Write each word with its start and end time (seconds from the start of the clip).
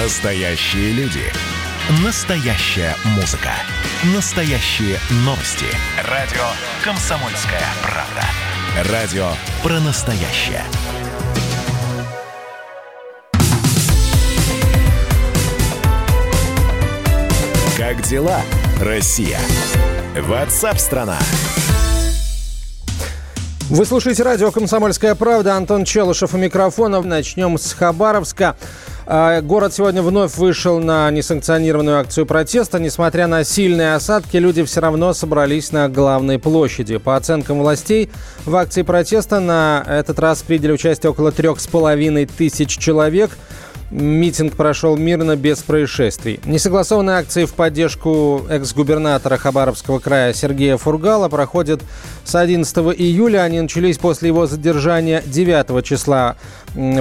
Настоящие 0.00 0.92
люди. 0.92 1.24
Настоящая 2.04 2.94
музыка. 3.16 3.50
Настоящие 4.14 4.96
новости. 5.24 5.66
Радио 6.08 6.44
«Комсомольская 6.84 7.64
правда». 7.82 8.92
Радио 8.92 9.28
про 9.60 9.80
настоящее. 9.80 10.62
Как 17.76 18.00
дела, 18.02 18.40
Россия? 18.80 19.40
Ватсап-страна! 20.14 21.18
Вы 23.68 23.84
слушаете 23.84 24.22
радио 24.22 24.52
«Комсомольская 24.52 25.16
правда». 25.16 25.56
Антон 25.56 25.84
Челышев 25.84 26.34
у 26.34 26.38
микрофона. 26.38 27.02
Начнем 27.02 27.58
с 27.58 27.72
Хабаровска. 27.72 28.56
А, 29.10 29.40
город 29.40 29.72
сегодня 29.72 30.02
вновь 30.02 30.36
вышел 30.36 30.80
на 30.80 31.10
несанкционированную 31.10 31.98
акцию 31.98 32.26
протеста. 32.26 32.78
Несмотря 32.78 33.26
на 33.26 33.42
сильные 33.42 33.94
осадки, 33.94 34.36
люди 34.36 34.62
все 34.64 34.80
равно 34.80 35.14
собрались 35.14 35.72
на 35.72 35.88
главной 35.88 36.38
площади. 36.38 36.98
По 36.98 37.16
оценкам 37.16 37.60
властей, 37.60 38.10
в 38.44 38.54
акции 38.54 38.82
протеста 38.82 39.40
на 39.40 39.82
этот 39.88 40.18
раз 40.18 40.42
приняли 40.42 40.72
участие 40.72 41.10
около 41.10 41.32
трех 41.32 41.58
с 41.58 41.66
половиной 41.66 42.26
тысяч 42.26 42.76
человек– 42.76 43.30
Митинг 43.90 44.54
прошел 44.54 44.98
мирно, 44.98 45.34
без 45.34 45.62
происшествий. 45.62 46.40
Несогласованные 46.44 47.16
акции 47.16 47.46
в 47.46 47.54
поддержку 47.54 48.44
экс-губернатора 48.50 49.38
Хабаровского 49.38 49.98
края 49.98 50.34
Сергея 50.34 50.76
Фургала 50.76 51.30
проходят 51.30 51.80
с 52.24 52.34
11 52.34 52.76
июля. 52.98 53.40
Они 53.42 53.60
начались 53.60 53.96
после 53.96 54.28
его 54.28 54.46
задержания 54.46 55.22
9 55.24 55.82
числа 55.84 56.36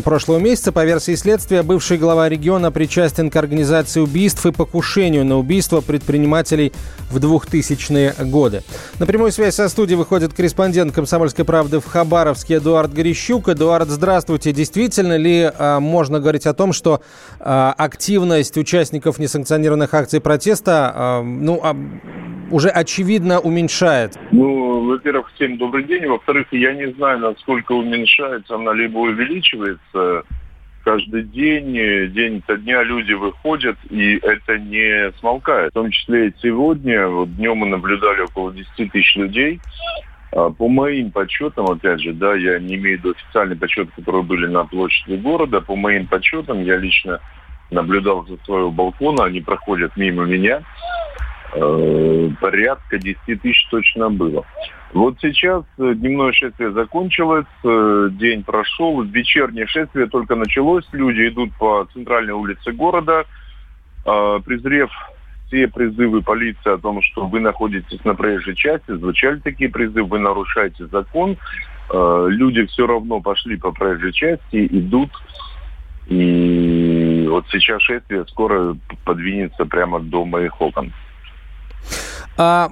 прошлого 0.03 0.39
месяца. 0.39 0.71
По 0.71 0.85
версии 0.85 1.15
следствия, 1.15 1.63
бывший 1.63 1.97
глава 1.97 2.29
региона 2.29 2.71
причастен 2.71 3.29
к 3.29 3.35
организации 3.35 3.99
убийств 3.99 4.45
и 4.45 4.51
покушению 4.51 5.25
на 5.25 5.37
убийство 5.37 5.81
предпринимателей 5.81 6.73
в 7.11 7.17
2000-е 7.17 8.25
годы. 8.25 8.63
На 8.99 9.05
прямую 9.05 9.31
связь 9.31 9.55
со 9.55 9.69
студией 9.69 9.97
выходит 9.97 10.33
корреспондент 10.33 10.93
«Комсомольской 10.93 11.45
правды» 11.45 11.79
в 11.79 11.85
Хабаровске 11.85 12.57
Эдуард 12.57 12.93
Горищук. 12.93 13.49
Эдуард, 13.49 13.89
здравствуйте. 13.89 14.51
Действительно 14.51 15.17
ли 15.17 15.49
а, 15.57 15.79
можно 15.79 16.19
говорить 16.19 16.45
о 16.45 16.53
том, 16.53 16.73
что 16.73 17.01
а, 17.39 17.73
активность 17.77 18.57
участников 18.57 19.19
несанкционированных 19.19 19.93
акций 19.93 20.21
протеста 20.21 20.91
а, 20.95 21.23
ну, 21.23 21.59
а, 21.63 21.75
уже 22.51 22.69
очевидно 22.69 23.39
уменьшает? 23.39 24.17
Ну, 24.31 24.87
во-первых, 24.87 25.29
всем 25.35 25.57
добрый 25.57 25.83
день. 25.83 26.05
Во-вторых, 26.07 26.47
я 26.51 26.73
не 26.73 26.91
знаю, 26.93 27.19
насколько 27.19 27.73
уменьшается 27.73 28.55
она, 28.55 28.73
либо 28.73 28.99
увеличивается 28.99 29.66
каждый 30.83 31.23
день, 31.23 31.73
день 32.13 32.41
то 32.47 32.55
дня 32.55 32.81
люди 32.83 33.11
выходят, 33.11 33.77
и 33.89 34.17
это 34.23 34.57
не 34.57 35.11
смолкает. 35.19 35.71
В 35.71 35.73
том 35.73 35.91
числе 35.91 36.29
и 36.29 36.33
сегодня, 36.41 37.07
вот 37.07 37.35
днем 37.35 37.57
мы 37.57 37.67
наблюдали 37.67 38.21
около 38.21 38.53
10 38.53 38.91
тысяч 38.91 39.15
людей. 39.17 39.59
А, 40.31 40.49
по 40.49 40.69
моим 40.69 41.11
подсчетам, 41.11 41.65
опять 41.65 42.01
же, 42.01 42.13
да, 42.13 42.35
я 42.35 42.59
не 42.59 42.75
имею 42.75 42.97
в 42.97 43.01
виду 43.01 43.11
официальный 43.11 43.57
подсчет, 43.57 43.89
которые 43.95 44.23
были 44.23 44.47
на 44.47 44.65
площади 44.65 45.15
города, 45.15 45.61
по 45.61 45.75
моим 45.75 46.07
подсчетам, 46.07 46.63
я 46.63 46.77
лично 46.77 47.19
наблюдал 47.71 48.25
со 48.25 48.37
своего 48.45 48.71
балкона, 48.71 49.25
они 49.25 49.41
проходят 49.41 49.97
мимо 49.97 50.25
меня. 50.25 50.61
Э, 51.53 52.29
порядка 52.41 52.97
10 52.97 53.41
тысяч 53.41 53.67
точно 53.69 54.09
было. 54.09 54.45
Вот 54.93 55.15
сейчас 55.21 55.63
э, 55.77 55.93
дневное 55.95 56.33
шествие 56.33 56.71
закончилось, 56.71 57.45
э, 57.63 58.09
день 58.11 58.43
прошел, 58.43 59.01
вечернее 59.01 59.65
шествие 59.65 60.07
только 60.07 60.35
началось, 60.35 60.85
люди 60.91 61.29
идут 61.29 61.53
по 61.57 61.87
центральной 61.93 62.33
улице 62.33 62.71
города, 62.71 63.25
презрев 64.03 64.89
все 65.47 65.67
призывы 65.67 66.21
полиции 66.21 66.73
о 66.73 66.77
том, 66.77 67.01
что 67.01 67.27
вы 67.27 67.41
находитесь 67.41 68.03
на 68.05 68.15
проезжей 68.15 68.55
части, 68.55 68.91
звучали 68.91 69.39
такие 69.39 69.69
призывы, 69.69 70.07
вы 70.07 70.19
нарушаете 70.19 70.87
закон, 70.87 71.37
люди 71.91 72.65
все 72.67 72.87
равно 72.87 73.19
пошли 73.19 73.57
по 73.57 73.73
проезжей 73.73 74.13
части, 74.13 74.65
идут, 74.67 75.09
и 76.07 77.27
вот 77.29 77.47
сейчас 77.51 77.81
шествие 77.81 78.25
скоро 78.27 78.77
подвинется 79.03 79.65
прямо 79.65 79.99
до 79.99 80.23
моих 80.23 80.61
окон. 80.61 80.93
А 82.39 82.69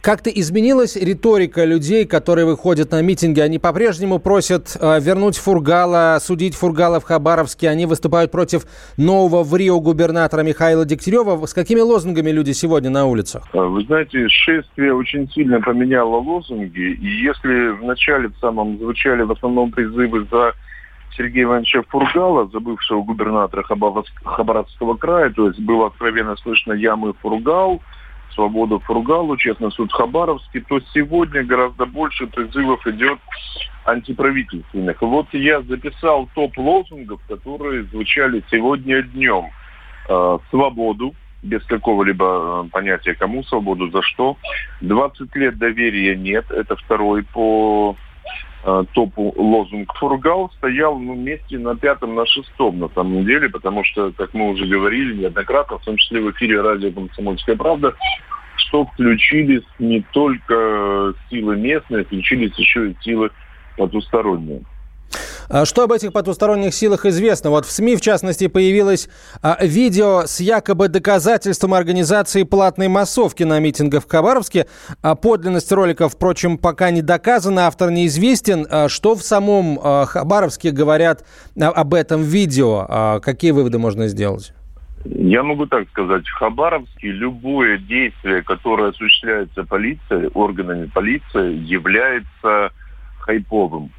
как-то 0.00 0.30
изменилась 0.30 0.94
риторика 0.94 1.64
людей, 1.64 2.06
которые 2.06 2.46
выходят 2.46 2.92
на 2.92 3.02
митинги? 3.02 3.40
Они 3.40 3.58
по-прежнему 3.58 4.20
просят 4.20 4.76
а, 4.80 5.00
вернуть 5.00 5.36
Фургала, 5.36 6.18
судить 6.20 6.54
Фургала 6.54 7.00
в 7.00 7.04
Хабаровске. 7.04 7.68
Они 7.68 7.86
выступают 7.86 8.30
против 8.30 8.62
нового 8.96 9.42
в 9.42 9.56
Рио 9.56 9.80
губернатора 9.80 10.42
Михаила 10.42 10.84
Дегтярева. 10.84 11.44
С 11.46 11.52
какими 11.52 11.80
лозунгами 11.80 12.30
люди 12.30 12.52
сегодня 12.52 12.90
на 12.90 13.06
улицах? 13.06 13.42
А, 13.52 13.58
вы 13.64 13.82
знаете, 13.82 14.28
шествие 14.28 14.94
очень 14.94 15.28
сильно 15.32 15.60
поменяло 15.60 16.20
лозунги. 16.20 16.92
И 16.92 17.06
если 17.24 17.70
вначале 17.70 18.28
в 18.28 18.38
самом 18.38 18.78
звучали 18.78 19.22
в 19.22 19.32
основном 19.32 19.72
призывы 19.72 20.28
за 20.30 20.52
Сергея 21.16 21.44
Ивановича 21.44 21.82
Фургала, 21.88 22.48
за 22.52 22.60
бывшего 22.60 23.02
губернатора 23.02 23.64
Хабаровского 23.64 24.94
края, 24.94 25.30
то 25.30 25.48
есть 25.48 25.58
было 25.58 25.88
откровенно 25.88 26.36
слышно 26.36 26.72
«Ямы 26.72 27.14
Фургал», 27.20 27.82
свободу 28.38 28.78
Фургалу, 28.78 29.36
честно, 29.36 29.70
суд 29.70 29.92
Хабаровский, 29.92 30.60
то 30.60 30.78
сегодня 30.94 31.42
гораздо 31.42 31.86
больше 31.86 32.28
призывов 32.28 32.86
идет 32.86 33.18
антиправительственных. 33.84 35.02
Вот 35.02 35.26
я 35.32 35.60
записал 35.62 36.28
топ 36.36 36.56
лозунгов, 36.56 37.20
которые 37.26 37.82
звучали 37.84 38.44
сегодня 38.48 39.02
днем. 39.02 39.46
Э, 40.08 40.38
свободу, 40.50 41.14
без 41.42 41.64
какого-либо 41.64 42.64
э, 42.66 42.68
понятия, 42.70 43.14
кому 43.14 43.42
свободу, 43.42 43.90
за 43.90 44.02
что. 44.02 44.36
20 44.82 45.34
лет 45.34 45.58
доверия 45.58 46.14
нет, 46.14 46.48
это 46.50 46.76
второй 46.76 47.24
по 47.24 47.96
Э, 48.64 48.84
топу 48.92 49.32
лозунг 49.36 49.94
Фургал 49.94 50.50
стоял 50.56 50.98
ну, 50.98 51.14
вместе 51.14 51.58
на 51.58 51.76
пятом, 51.76 52.16
на 52.16 52.26
шестом 52.26 52.80
на 52.80 52.88
самом 52.88 53.24
деле, 53.24 53.48
потому 53.48 53.84
что, 53.84 54.12
как 54.12 54.34
мы 54.34 54.50
уже 54.50 54.66
говорили 54.66 55.14
неоднократно, 55.14 55.78
в 55.78 55.84
том 55.84 55.96
числе 55.96 56.20
в 56.20 56.30
эфире 56.32 56.60
радио 56.60 56.90
«Комсомольская 56.90 57.54
правда», 57.54 57.94
что 58.68 58.84
включились 58.86 59.64
не 59.78 60.04
только 60.12 61.14
силы 61.30 61.56
местные, 61.56 62.04
включились 62.04 62.56
еще 62.56 62.90
и 62.90 62.96
силы 63.02 63.30
потусторонние. 63.76 64.62
А 65.48 65.64
что 65.64 65.84
об 65.84 65.92
этих 65.92 66.12
потусторонних 66.12 66.74
силах 66.74 67.06
известно? 67.06 67.48
Вот 67.48 67.64
в 67.64 67.70
СМИ, 67.70 67.96
в 67.96 68.02
частности, 68.02 68.48
появилось 68.48 69.08
а, 69.40 69.56
видео 69.64 70.24
с 70.26 70.40
якобы 70.40 70.88
доказательством 70.88 71.72
организации 71.72 72.42
платной 72.42 72.88
массовки 72.88 73.44
на 73.44 73.58
митингах 73.58 74.04
в 74.04 74.10
Хабаровске. 74.10 74.66
А 75.00 75.14
подлинность 75.14 75.72
ролика, 75.72 76.10
впрочем, 76.10 76.58
пока 76.58 76.90
не 76.90 77.00
доказана, 77.00 77.66
автор 77.66 77.90
неизвестен. 77.90 78.66
А 78.68 78.90
что 78.90 79.14
в 79.14 79.22
самом 79.22 79.78
Хабаровске 79.78 80.70
говорят 80.70 81.24
об 81.58 81.94
этом 81.94 82.22
видео? 82.22 83.20
Какие 83.22 83.52
выводы 83.52 83.78
можно 83.78 84.08
сделать? 84.08 84.52
Я 85.04 85.42
могу 85.42 85.66
так 85.66 85.88
сказать, 85.90 86.26
в 86.26 86.34
Хабаровске 86.34 87.12
любое 87.12 87.78
действие, 87.78 88.42
которое 88.42 88.90
осуществляется 88.90 89.64
полицией, 89.64 90.28
органами 90.34 90.86
полиции, 90.86 91.56
является 91.56 92.70
хайповым. 93.20 93.90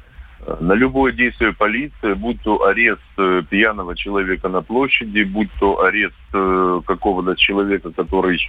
На 0.60 0.72
любое 0.72 1.12
действие 1.12 1.52
полиции, 1.52 2.14
будь 2.14 2.40
то 2.42 2.64
арест 2.64 3.02
э, 3.18 3.42
пьяного 3.48 3.94
человека 3.94 4.48
на 4.48 4.62
площади, 4.62 5.22
будь 5.22 5.50
то 5.58 5.82
арест 5.82 6.14
э, 6.32 6.80
какого-то 6.86 7.36
человека, 7.36 7.90
который 7.92 8.40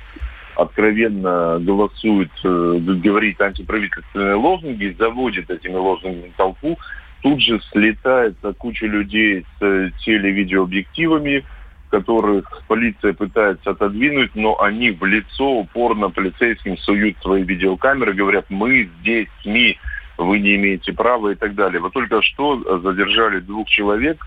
откровенно 0.56 1.60
голосует, 1.60 2.32
э, 2.44 2.78
говорит 2.80 3.42
антиправительственные 3.42 4.36
лозунги, 4.36 4.96
заводит 4.98 5.50
этими 5.50 5.76
лозунгами 5.76 6.32
толпу, 6.38 6.80
тут 7.22 7.42
же 7.42 7.60
слетается 7.72 8.54
куча 8.54 8.86
людей 8.86 9.46
с 9.60 9.92
телевидеообъективами, 10.06 11.44
которых 11.92 12.64
полиция 12.68 13.14
пытается 13.14 13.72
отодвинуть, 13.72 14.32
но 14.34 14.60
они 14.60 14.92
в 14.92 15.06
лицо 15.06 15.60
упорно 15.60 16.10
полицейским 16.10 16.78
суют 16.78 17.18
свои 17.22 17.44
видеокамеры, 17.44 18.14
говорят, 18.14 18.46
мы 18.50 18.90
здесь, 19.00 19.28
СМИ, 19.44 19.78
вы 20.18 20.40
не 20.40 20.56
имеете 20.56 20.94
права 20.94 21.30
и 21.30 21.36
так 21.36 21.54
далее. 21.54 21.82
Вот 21.82 21.94
только 21.94 22.22
что 22.22 22.80
задержали 22.80 23.40
двух 23.40 23.68
человек, 23.68 24.26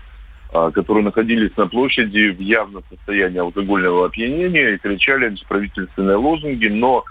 а, 0.53 0.71
которые 0.71 1.03
находились 1.03 1.55
на 1.57 1.67
площади 1.67 2.29
в 2.29 2.39
явном 2.39 2.83
состоянии 2.89 3.39
алкогольного 3.39 4.05
опьянения 4.05 4.75
и 4.75 4.77
кричали 4.77 5.25
антиправительственные 5.25 6.17
лозунги, 6.17 6.67
но 6.67 7.03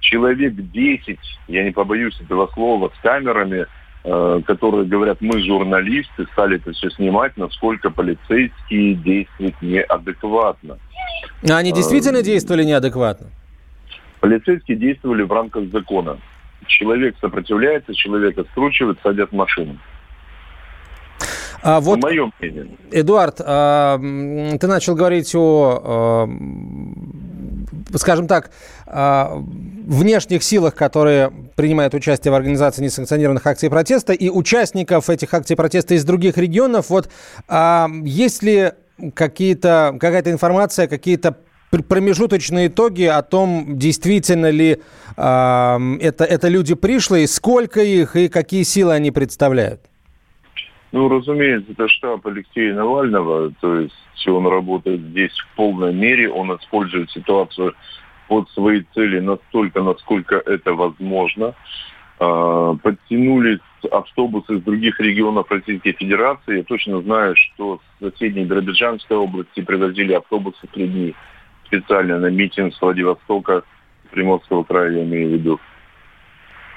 человек 0.00 0.54
10, 0.54 1.18
я 1.48 1.64
не 1.64 1.70
побоюсь 1.70 2.18
этого 2.20 2.48
слова, 2.54 2.90
с 2.96 3.02
камерами, 3.02 3.66
которые 4.02 4.86
говорят, 4.86 5.18
мы 5.20 5.40
журналисты, 5.40 6.26
стали 6.32 6.56
это 6.56 6.72
все 6.72 6.90
снимать, 6.90 7.36
насколько 7.36 7.90
полицейские 7.90 8.94
действуют 8.94 9.60
неадекватно. 9.60 10.78
А 11.48 11.56
они 11.56 11.72
действительно 11.72 12.20
а, 12.20 12.22
действовали 12.22 12.64
неадекватно? 12.64 13.28
Полицейские 14.20 14.76
действовали 14.76 15.22
в 15.22 15.32
рамках 15.32 15.70
закона. 15.70 16.18
Человек 16.66 17.16
сопротивляется, 17.20 17.94
человека 17.94 18.44
скручивают, 18.50 18.98
садят 19.02 19.30
в 19.30 19.34
машину. 19.34 19.78
А 21.62 21.80
вот, 21.80 22.00
Мое 22.02 22.30
мнение. 22.38 22.68
Эдуард, 22.92 23.40
а, 23.44 23.98
ты 23.98 24.66
начал 24.66 24.94
говорить 24.94 25.34
о, 25.34 25.82
а, 25.84 26.28
скажем 27.94 28.26
так, 28.26 28.50
а, 28.86 29.42
внешних 29.86 30.42
силах, 30.42 30.74
которые 30.74 31.30
принимают 31.56 31.94
участие 31.94 32.32
в 32.32 32.34
организации 32.34 32.82
несанкционированных 32.82 33.46
акций 33.46 33.70
протеста, 33.70 34.12
и 34.12 34.28
участников 34.30 35.10
этих 35.10 35.32
акций 35.34 35.56
протеста 35.56 35.94
из 35.94 36.04
других 36.04 36.38
регионов. 36.38 36.90
Вот 36.90 37.08
есть 38.04 38.42
ли 38.42 38.72
какие-то, 39.14 39.96
какая-то 39.98 40.30
информация, 40.30 40.86
какие-то 40.86 41.36
промежуточные 41.70 42.68
итоги 42.68 43.04
о 43.04 43.22
том, 43.22 43.78
действительно 43.78 44.50
ли 44.50 44.80
э, 45.16 45.96
это, 46.00 46.24
это 46.24 46.48
люди 46.48 46.74
пришлые, 46.74 47.26
сколько 47.28 47.82
их 47.82 48.16
и 48.16 48.28
какие 48.28 48.62
силы 48.62 48.94
они 48.94 49.10
представляют? 49.10 49.82
Ну, 50.90 51.08
разумеется, 51.08 51.72
это 51.72 51.86
штаб 51.88 52.26
Алексея 52.26 52.74
Навального, 52.74 53.52
то 53.60 53.78
есть 53.80 53.94
он 54.26 54.46
работает 54.46 55.00
здесь 55.00 55.36
в 55.38 55.56
полной 55.56 55.92
мере, 55.92 56.30
он 56.30 56.54
использует 56.56 57.10
ситуацию 57.10 57.74
под 58.26 58.48
свои 58.50 58.82
цели 58.94 59.20
настолько, 59.20 59.82
насколько 59.82 60.36
это 60.36 60.74
возможно. 60.74 61.54
А, 62.20 62.74
подтянулись 62.74 63.60
автобусы 63.90 64.56
из 64.56 64.62
других 64.62 64.98
регионов 64.98 65.50
Российской 65.50 65.92
Федерации. 65.92 66.58
Я 66.58 66.64
точно 66.64 67.00
знаю, 67.02 67.36
что 67.36 67.80
с 68.00 68.10
соседней 68.10 68.44
Биробиджанской 68.44 69.16
области 69.16 69.60
привозили 69.60 70.14
автобусы 70.14 70.66
три 70.72 70.88
дня 70.88 71.12
специально 71.66 72.18
на 72.18 72.26
митинг 72.26 72.74
с 72.74 72.80
Владивостока, 72.80 73.62
Приморского 74.10 74.64
края, 74.64 74.90
я 74.92 75.04
имею 75.04 75.28
в 75.28 75.32
виду. 75.32 75.60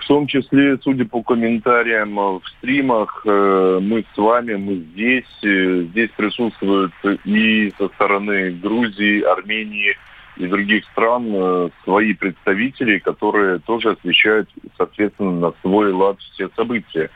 В 0.02 0.08
том 0.08 0.26
числе, 0.28 0.78
судя 0.84 1.06
по 1.06 1.22
комментариям 1.22 2.16
в 2.16 2.42
стримах, 2.58 3.22
э, 3.24 3.80
мы 3.82 4.04
с 4.14 4.18
вами, 4.18 4.56
мы 4.56 4.76
здесь. 4.76 5.44
Э, 5.44 5.84
здесь 5.92 6.10
присутствуют 6.18 6.92
и 7.24 7.72
со 7.78 7.88
стороны 7.90 8.52
Грузии, 8.52 9.22
Армении 9.22 9.96
и 10.38 10.48
других 10.48 10.86
стран 10.86 11.28
э, 11.32 11.70
свои 11.84 12.14
представители, 12.14 12.98
которые 12.98 13.60
тоже 13.60 13.92
освещают, 13.92 14.50
соответственно, 14.76 15.40
на 15.40 15.54
свой 15.62 15.94
лад 15.94 16.18
все 16.34 16.50
события. 16.56 17.12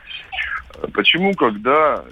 Почему, 0.94 1.34
когда 1.34 2.04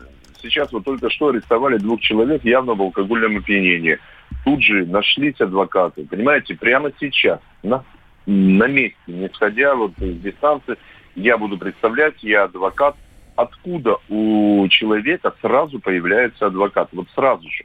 сейчас 0.42 0.72
вот 0.72 0.84
только 0.84 1.08
что 1.08 1.28
арестовали 1.28 1.78
двух 1.78 2.00
человек 2.00 2.44
явно 2.44 2.74
в 2.74 2.82
алкогольном 2.82 3.38
опьянении– 3.38 3.98
тут 4.44 4.62
же 4.62 4.84
нашлись 4.86 5.40
адвокаты, 5.40 6.04
понимаете, 6.06 6.54
прямо 6.54 6.90
сейчас, 7.00 7.40
на, 7.62 7.84
на 8.26 8.66
месте, 8.66 8.96
не 9.06 9.28
сходя 9.30 9.74
вот 9.74 9.92
с 9.98 10.18
дистанции, 10.20 10.76
я 11.14 11.38
буду 11.38 11.58
представлять, 11.58 12.22
я 12.22 12.44
адвокат, 12.44 12.96
откуда 13.36 13.96
у 14.08 14.66
человека 14.68 15.34
сразу 15.40 15.78
появляется 15.78 16.46
адвокат, 16.46 16.88
вот 16.92 17.08
сразу 17.14 17.48
же. 17.50 17.64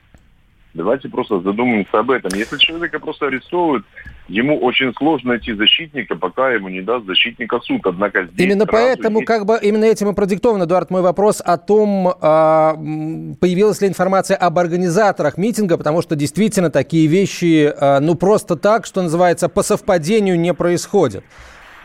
Давайте 0.74 1.10
просто 1.10 1.42
задумаемся 1.42 2.00
об 2.00 2.12
этом. 2.12 2.38
Если 2.38 2.57
человека 2.57 3.00
просто 3.00 3.25
арестовывают, 3.25 3.86
ему 4.27 4.60
очень 4.60 4.94
сложно 4.94 5.30
найти 5.30 5.54
защитника, 5.54 6.16
пока 6.16 6.51
ему 6.51 6.69
не 6.69 6.81
даст 6.81 7.07
защитника 7.07 7.60
суд. 7.62 7.81
Однако 7.86 8.25
здесь 8.25 8.45
именно 8.45 8.68
поэтому, 8.68 9.19
есть... 9.19 9.27
как 9.27 9.45
бы, 9.45 9.57
именно 9.60 9.86
этим 9.86 10.10
и 10.10 10.13
продиктован, 10.13 10.63
Эдуард, 10.63 10.92
мой 10.92 11.01
вопрос 11.01 11.42
о 11.44 11.57
том, 11.57 12.13
а, 12.21 12.75
появилась 12.75 13.81
ли 13.81 13.88
информация 13.88 14.38
об 14.38 14.60
организаторах 14.60 15.38
митинга, 15.38 15.75
потому 15.77 16.04
что 16.04 16.16
действительно 16.16 16.69
такие 16.69 17.07
вещи, 17.07 17.74
а, 17.75 18.00
ну 18.00 18.13
просто 18.13 18.56
так, 18.56 18.86
что 18.86 19.01
называется, 19.01 19.50
по 19.50 19.63
совпадению 19.63 20.39
не 20.39 20.54
происходят. 20.54 21.24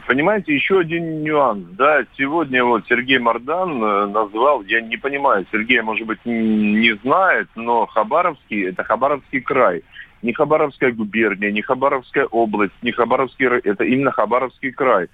Понимаете, 0.07 0.55
еще 0.55 0.81
один 0.81 1.23
нюанс. 1.23 1.65
Да, 1.73 2.05
сегодня 2.19 2.63
вот 2.63 2.85
Сергей 2.89 3.19
Мордан 3.19 3.83
э, 3.83 4.07
назвал, 4.07 4.63
я 4.65 4.83
не 4.83 4.99
понимаю, 4.99 5.47
Сергей, 5.51 5.81
может 5.81 6.07
быть, 6.07 6.19
не 6.25 6.95
знает, 7.03 7.49
но 7.55 7.87
Хабаровский, 7.87 8.69
это 8.69 8.85
Хабаровский 8.85 9.41
край. 9.41 9.83
Не 10.21 10.33
Хабаровская 10.33 10.93
губерния, 10.93 11.51
не 11.51 11.63
Хабаровская 11.63 12.27
область, 12.27 12.75
не 12.83 12.93
Хабаровский, 12.93 13.47
это 13.47 13.85
именно 13.85 14.11
Хабаровский 14.11 14.73
край. 14.73 15.09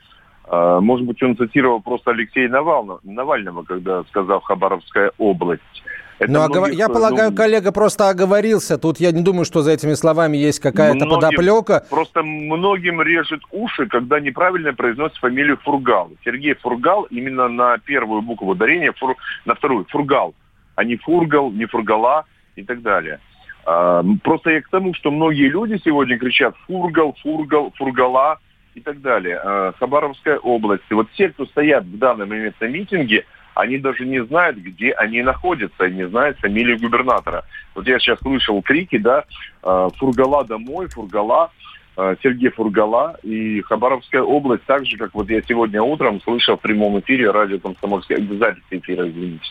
А, 0.45 0.81
может 0.81 1.07
быть, 1.07 1.23
он 1.23 1.37
цитировал 1.37 1.81
просто 1.81 2.11
Алексея 2.11 2.49
Навального, 2.49 3.01
Навального 3.05 3.63
когда 3.63 4.03
сказал 4.05 4.41
Хабаровская 4.41 5.13
область. 5.19 5.83
Это 6.21 6.31
ну, 6.31 6.47
многих, 6.47 6.75
я 6.75 6.89
полагаю, 6.89 7.31
ну, 7.31 7.37
коллега 7.37 7.73
просто 7.73 8.11
оговорился. 8.11 8.77
Тут 8.77 9.01
я 9.01 9.11
не 9.11 9.23
думаю, 9.23 9.47
что 9.47 9.63
за 9.63 9.73
этими 9.73 9.95
словами 9.95 10.37
есть 10.37 10.61
какая-то 10.61 11.07
подоплека. 11.07 11.87
Просто 11.89 12.23
многим 12.23 13.01
режет 13.01 13.41
уши, 13.51 13.87
когда 13.87 14.21
неправильно 14.21 14.75
произносят 14.75 15.17
фамилию 15.17 15.57
Фургал. 15.65 16.11
Сергей 16.23 16.55
Фургал 16.57 17.05
именно 17.05 17.49
на 17.49 17.79
первую 17.79 18.21
букву 18.21 18.51
ударения, 18.51 18.93
фур, 18.93 19.17
на 19.47 19.55
вторую 19.55 19.87
Фургал, 19.89 20.35
а 20.75 20.85
не 20.85 20.97
Фургал, 20.97 21.53
не 21.53 21.65
Фургала 21.65 22.27
и 22.55 22.65
так 22.65 22.83
далее. 22.83 23.19
А, 23.65 24.05
просто 24.23 24.51
я 24.51 24.61
к 24.61 24.69
тому, 24.69 24.93
что 24.93 25.11
многие 25.11 25.49
люди 25.49 25.81
сегодня 25.83 26.19
кричат 26.19 26.55
Фургал, 26.67 27.17
Фургал, 27.23 27.73
Фургала 27.79 28.41
и 28.75 28.81
так 28.81 29.01
далее. 29.01 29.41
А, 29.43 29.73
Хабаровская 29.79 30.37
область. 30.37 30.85
И 30.91 30.95
вот 30.95 31.09
те, 31.13 31.31
кто 31.31 31.47
стоят 31.47 31.85
в 31.85 31.97
данный 31.97 32.27
момент 32.27 32.57
на 32.61 32.67
митинге, 32.67 33.25
они 33.55 33.79
даже 33.79 34.05
не 34.05 34.25
знают, 34.25 34.57
где 34.57 34.93
они 34.93 35.23
находятся, 35.23 35.89
не 35.89 36.07
знают 36.09 36.39
фамилию 36.39 36.79
губернатора. 36.79 37.45
Вот 37.75 37.87
я 37.87 37.99
сейчас 37.99 38.19
слышал 38.21 38.61
крики, 38.63 38.99
да, 38.99 39.25
э, 39.63 39.89
Фургала 39.97 40.45
домой, 40.45 40.89
Фургала, 40.89 41.51
э, 41.97 42.17
Сергей 42.23 42.51
Фургала 42.51 43.19
и 43.23 43.61
Хабаровская 43.63 44.23
область, 44.23 44.65
так 44.65 44.87
же, 44.87 44.97
как 44.97 45.15
вот 45.15 45.29
я 45.29 45.43
сегодня 45.43 45.83
утром 45.83 46.21
слышал 46.23 46.57
в 46.57 46.61
прямом 46.61 47.01
эфире 47.01 47.31
радио 47.31 47.59
Комсомольская, 47.59 48.19
запись 48.39 48.63
эфира, 48.71 49.09
извините, 49.09 49.45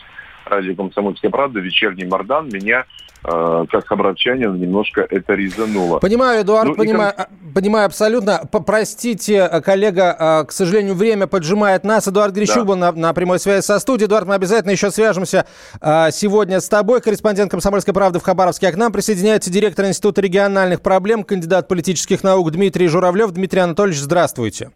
радио 0.50 0.74
«Комсомольская 0.74 1.30
правда», 1.30 1.60
«Вечерний 1.60 2.04
Мордан» 2.04 2.48
меня 2.48 2.84
э, 3.24 3.64
как 3.70 3.86
хабаровчанин 3.86 4.58
немножко 4.58 5.06
это 5.08 5.34
резануло. 5.34 5.98
Понимаю, 5.98 6.42
Эдуард, 6.42 6.68
ну, 6.68 6.74
понимаю, 6.74 7.14
и... 7.18 7.52
понимаю 7.54 7.86
абсолютно. 7.86 8.42
Простите, 8.66 9.48
коллега, 9.64 10.16
э, 10.18 10.44
к 10.46 10.52
сожалению, 10.52 10.94
время 10.94 11.26
поджимает 11.26 11.84
нас. 11.84 12.08
Эдуард 12.08 12.34
Грищук 12.34 12.66
да. 12.66 12.76
на, 12.76 12.92
на 12.92 13.14
прямой 13.14 13.38
связи 13.38 13.62
со 13.62 13.78
студией. 13.78 14.06
Эдуард, 14.06 14.26
мы 14.26 14.34
обязательно 14.34 14.72
еще 14.72 14.90
свяжемся 14.90 15.46
э, 15.80 16.10
сегодня 16.12 16.60
с 16.60 16.68
тобой. 16.68 17.00
Корреспондент 17.00 17.50
«Комсомольской 17.50 17.94
правды» 17.94 18.18
в 18.18 18.22
Хабаровске. 18.22 18.68
А 18.68 18.72
к 18.72 18.76
нам 18.76 18.92
присоединяется 18.92 19.50
директор 19.50 19.86
Института 19.86 20.20
региональных 20.20 20.80
проблем, 20.82 21.24
кандидат 21.24 21.68
политических 21.68 22.22
наук 22.22 22.50
Дмитрий 22.50 22.88
Журавлев. 22.88 23.30
Дмитрий 23.30 23.60
Анатольевич, 23.60 24.00
здравствуйте. 24.00 24.70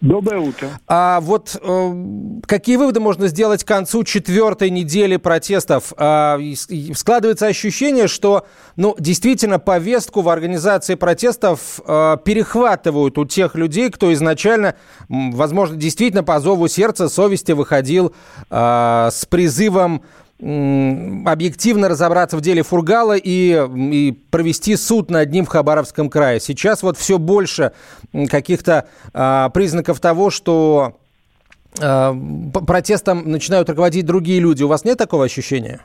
Доброе 0.00 0.40
утро. 0.40 0.68
А 0.86 1.20
вот 1.20 1.56
э, 1.60 2.04
какие 2.46 2.76
выводы 2.76 3.00
можно 3.00 3.28
сделать 3.28 3.64
к 3.64 3.68
концу 3.68 4.04
четвертой 4.04 4.68
недели 4.68 5.16
протестов? 5.16 5.92
А, 5.96 6.38
складывается 6.94 7.46
ощущение, 7.46 8.06
что, 8.06 8.46
ну, 8.76 8.94
действительно, 8.98 9.58
повестку 9.58 10.20
в 10.20 10.28
организации 10.28 10.96
протестов 10.96 11.80
э, 11.86 12.18
перехватывают 12.24 13.16
у 13.16 13.24
тех 13.24 13.54
людей, 13.54 13.90
кто 13.90 14.12
изначально, 14.12 14.74
возможно, 15.08 15.76
действительно 15.76 16.22
по 16.22 16.40
зову 16.40 16.68
сердца, 16.68 17.08
совести 17.08 17.52
выходил 17.52 18.14
э, 18.50 19.08
с 19.10 19.24
призывом 19.24 20.02
объективно 20.38 21.88
разобраться 21.88 22.36
в 22.36 22.42
деле 22.42 22.62
Фургала 22.62 23.16
и, 23.16 23.56
и 23.92 24.12
провести 24.30 24.76
суд 24.76 25.10
над 25.10 25.30
ним 25.30 25.46
в 25.46 25.48
Хабаровском 25.48 26.10
крае. 26.10 26.40
Сейчас 26.40 26.82
вот 26.82 26.98
все 26.98 27.18
больше 27.18 27.72
каких-то 28.28 28.86
а, 29.14 29.48
признаков 29.48 29.98
того, 29.98 30.30
что 30.30 30.98
а, 31.80 32.14
протестом 32.66 33.30
начинают 33.30 33.70
руководить 33.70 34.04
другие 34.04 34.40
люди. 34.40 34.62
У 34.62 34.68
вас 34.68 34.84
нет 34.84 34.98
такого 34.98 35.24
ощущения? 35.24 35.80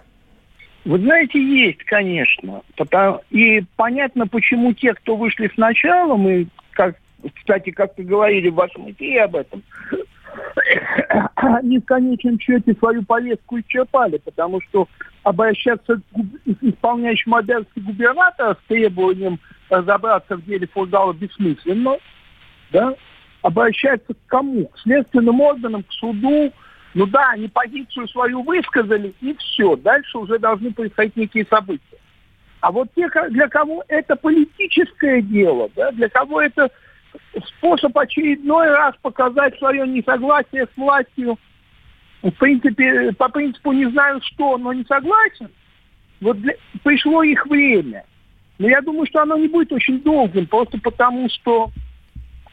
Вы 0.83 0.99
знаете, 0.99 1.39
есть, 1.39 1.83
конечно. 1.85 2.61
И 3.29 3.63
понятно, 3.77 4.27
почему 4.27 4.73
те, 4.73 4.93
кто 4.95 5.15
вышли 5.15 5.49
сначала, 5.53 6.17
мы, 6.17 6.47
как, 6.71 6.95
кстати, 7.35 7.69
как 7.69 7.97
вы 7.97 8.03
говорили 8.03 8.49
в 8.49 8.55
вашем 8.55 8.91
эфире 8.91 9.23
об 9.23 9.35
этом, 9.35 9.63
они 11.35 11.79
в 11.79 11.85
конечном 11.85 12.39
счете 12.39 12.73
свою 12.75 13.03
повестку 13.03 13.59
исчерпали, 13.59 14.17
потому 14.17 14.61
что 14.61 14.87
обращаться 15.23 15.95
к 15.95 16.61
исполняющему 16.61 17.35
обязанности 17.35 17.79
губернатора 17.79 18.55
с 18.55 18.67
требованием 18.67 19.39
разобраться 19.69 20.35
в 20.35 20.45
деле 20.45 20.67
Фургала 20.67 21.13
бессмысленно, 21.13 21.97
да, 22.71 22.95
обращаться 23.41 24.13
к 24.13 24.17
кому? 24.27 24.67
К 24.67 24.79
следственным 24.79 25.41
органам, 25.41 25.83
к 25.83 25.91
суду. 25.91 26.51
Ну 26.93 27.05
да, 27.05 27.29
они 27.31 27.47
позицию 27.47 28.07
свою 28.09 28.43
высказали, 28.43 29.13
и 29.21 29.33
все. 29.35 29.75
Дальше 29.77 30.17
уже 30.17 30.39
должны 30.39 30.73
происходить 30.73 31.15
некие 31.15 31.45
события. 31.45 31.97
А 32.59 32.71
вот 32.71 32.89
те, 32.95 33.09
для 33.29 33.47
кого 33.47 33.83
это 33.87 34.15
политическое 34.15 35.21
дело, 35.21 35.69
да, 35.75 35.91
для 35.91 36.09
кого 36.09 36.41
это 36.41 36.69
способ 37.57 37.97
очередной 37.97 38.69
раз 38.69 38.95
показать 39.01 39.57
свое 39.57 39.87
несогласие 39.87 40.67
с 40.67 40.77
властью. 40.77 41.37
В 42.21 42.31
принципе, 42.31 43.11
по 43.13 43.29
принципу 43.29 43.71
не 43.71 43.89
знаю 43.89 44.21
что, 44.23 44.57
но 44.57 44.73
не 44.73 44.83
согласен. 44.85 45.49
Вот 46.19 46.39
для, 46.39 46.53
пришло 46.83 47.23
их 47.23 47.45
время. 47.47 48.05
Но 48.59 48.69
я 48.69 48.81
думаю, 48.81 49.07
что 49.07 49.23
оно 49.23 49.37
не 49.37 49.47
будет 49.47 49.73
очень 49.73 50.01
долгим, 50.01 50.45
просто 50.45 50.77
потому 50.79 51.27
что 51.29 51.71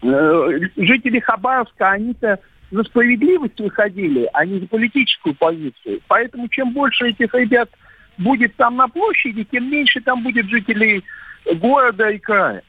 э, 0.03 0.61
жители 0.77 1.21
Хабаровска, 1.21 1.91
они-то 1.91 2.39
за 2.71 2.85
справедливость 2.85 3.61
выходили, 3.61 4.29
а 4.33 4.47
не 4.47 4.61
за 4.61 4.67
политическую 4.67 5.35
позицию. 5.35 6.01
Поэтому 6.09 6.49
чем 6.49 6.73
больше 6.73 7.09
этих 7.09 7.35
ребят 7.35 7.69
будет 8.17 8.55
там 8.57 8.77
на 8.77 8.89
площади, 8.89 9.45
тем 9.45 9.71
меньше 9.71 10.01
там 10.01 10.23
будет 10.23 10.49
жителей 10.49 11.05
города 11.57 12.09
и 12.09 12.19
края. 12.19 12.63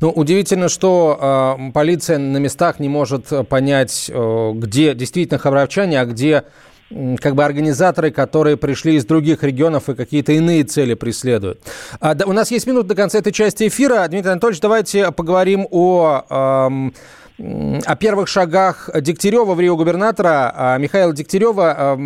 Ну, 0.00 0.10
удивительно, 0.10 0.68
что 0.68 1.56
э, 1.58 1.72
полиция 1.72 2.18
на 2.18 2.38
местах 2.38 2.80
не 2.80 2.88
может 2.88 3.48
понять, 3.48 4.10
э, 4.12 4.52
где 4.54 4.94
действительно 4.94 5.38
хабаровчане, 5.38 6.00
а 6.00 6.04
где 6.04 6.44
э, 6.90 7.16
как 7.20 7.34
бы 7.34 7.44
организаторы, 7.44 8.10
которые 8.10 8.56
пришли 8.56 8.96
из 8.96 9.04
других 9.04 9.42
регионов 9.42 9.88
и 9.88 9.94
какие-то 9.94 10.32
иные 10.32 10.64
цели 10.64 10.94
преследуют. 10.94 11.60
А, 12.00 12.14
да, 12.14 12.26
у 12.26 12.32
нас 12.32 12.50
есть 12.50 12.66
минут 12.66 12.86
до 12.86 12.94
конца 12.94 13.18
этой 13.18 13.32
части 13.32 13.68
эфира. 13.68 14.06
Дмитрий 14.08 14.30
Анатольевич, 14.30 14.60
давайте 14.60 15.10
поговорим 15.12 15.66
о... 15.70 16.24
Э, 16.30 16.90
о 17.38 17.96
первых 17.96 18.28
шагах 18.28 18.88
Дегтярева 18.94 19.54
в 19.54 19.60
Рио 19.60 19.76
губернатора, 19.76 20.52
а, 20.54 20.78
Михаила 20.78 21.12
Дегтярева. 21.12 21.98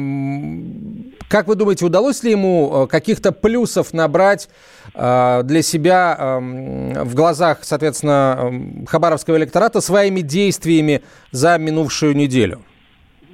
Как 1.29 1.47
вы 1.47 1.57
думаете, 1.57 1.85
удалось 1.85 2.23
ли 2.23 2.31
ему 2.31 2.85
э, 2.85 2.87
каких-то 2.87 3.33
плюсов 3.33 3.93
набрать 3.93 4.49
э, 4.95 5.43
для 5.45 5.61
себя 5.61 6.39
в 6.41 7.15
глазах, 7.15 7.59
соответственно, 7.65 8.87
хабаровского 8.87 9.37
электората 9.37 9.83
своими 9.83 10.23
действиями 10.23 11.03
за 11.31 11.59
минувшую 11.59 12.17
неделю? 12.17 12.63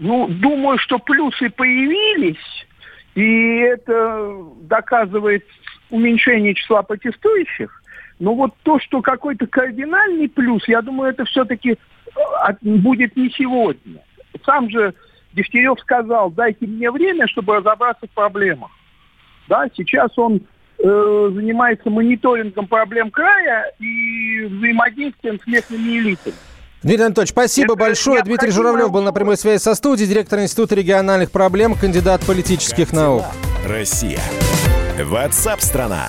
Ну, 0.01 0.27
думаю, 0.27 0.79
что 0.79 0.99
плюсы 0.99 1.51
появились, 1.51 2.67
и 3.15 3.59
это 3.59 4.39
доказывает 4.63 5.45
уменьшение 5.91 6.55
числа 6.55 6.83
протестующих. 6.83 7.81
Но 8.18 8.35
вот 8.35 8.54
то, 8.62 8.78
что 8.78 9.02
какой-то 9.02 9.47
кардинальный 9.47 10.28
плюс, 10.28 10.66
я 10.68 10.83
думаю, 10.83 11.11
это 11.11 11.25
все-таки 11.25 11.73
э, 11.73 12.52
будет 12.62 13.16
не 13.16 13.30
сегодня. 13.30 14.02
Сам 14.44 14.71
же 14.71 14.94
Дегтярев 15.33 15.80
сказал, 15.80 16.30
дайте 16.30 16.66
мне 16.66 16.90
время, 16.90 17.26
чтобы 17.26 17.56
разобраться 17.56 18.06
в 18.06 18.11
проблемах. 18.11 18.71
Да, 19.49 19.66
сейчас 19.75 20.16
он 20.16 20.42
э, 20.78 21.30
занимается 21.35 21.90
мониторингом 21.90 22.66
проблем 22.66 23.11
края 23.11 23.73
и 23.78 24.44
взаимодействием 24.44 25.40
с 25.42 25.47
местными 25.47 25.99
элитами. 25.99 26.37
Дмитрий 26.83 27.04
Анатольевич, 27.06 27.30
спасибо 27.30 27.75
Это 27.75 27.80
большое. 27.80 28.23
Дмитрий 28.23 28.50
Журавлев 28.50 28.92
был 28.92 29.02
на 29.02 29.12
прямой 29.12 29.38
связи 29.38 29.61
со 29.61 29.75
студией, 29.75 30.09
директор 30.09 30.38
Института 30.40 30.75
региональных 30.75 31.30
проблем, 31.30 31.75
кандидат 31.75 32.25
политических 32.26 32.88
как 32.88 32.97
наук. 32.97 33.25
Россия. 33.66 34.21
Ватсап-страна! 35.02 36.09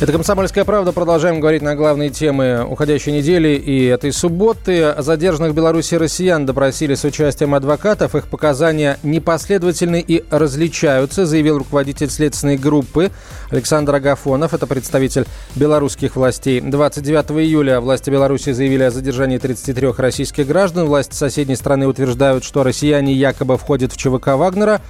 Это 0.00 0.12
«Комсомольская 0.12 0.64
правда». 0.64 0.92
Продолжаем 0.92 1.40
говорить 1.40 1.60
на 1.60 1.74
главные 1.74 2.10
темы 2.10 2.64
уходящей 2.64 3.10
недели 3.10 3.56
и 3.56 3.86
этой 3.86 4.12
субботы. 4.12 4.94
Задержанных 4.96 5.50
в 5.50 5.56
Беларуси 5.56 5.96
россиян 5.96 6.46
допросили 6.46 6.94
с 6.94 7.02
участием 7.02 7.52
адвокатов. 7.52 8.14
Их 8.14 8.28
показания 8.28 8.96
непоследовательны 9.02 10.00
и 10.00 10.24
различаются, 10.30 11.26
заявил 11.26 11.58
руководитель 11.58 12.10
следственной 12.10 12.56
группы 12.56 13.10
Александр 13.50 13.96
Агафонов. 13.96 14.54
Это 14.54 14.68
представитель 14.68 15.26
белорусских 15.56 16.14
властей. 16.14 16.60
29 16.60 17.32
июля 17.44 17.80
власти 17.80 18.08
Беларуси 18.08 18.52
заявили 18.52 18.84
о 18.84 18.92
задержании 18.92 19.38
33 19.38 19.94
российских 19.96 20.46
граждан. 20.46 20.86
Власти 20.86 21.16
соседней 21.16 21.56
страны 21.56 21.88
утверждают, 21.88 22.44
что 22.44 22.62
россияне 22.62 23.14
якобы 23.14 23.58
входят 23.58 23.92
в 23.92 23.96
ЧВК 23.96 24.28
Вагнера. 24.36 24.80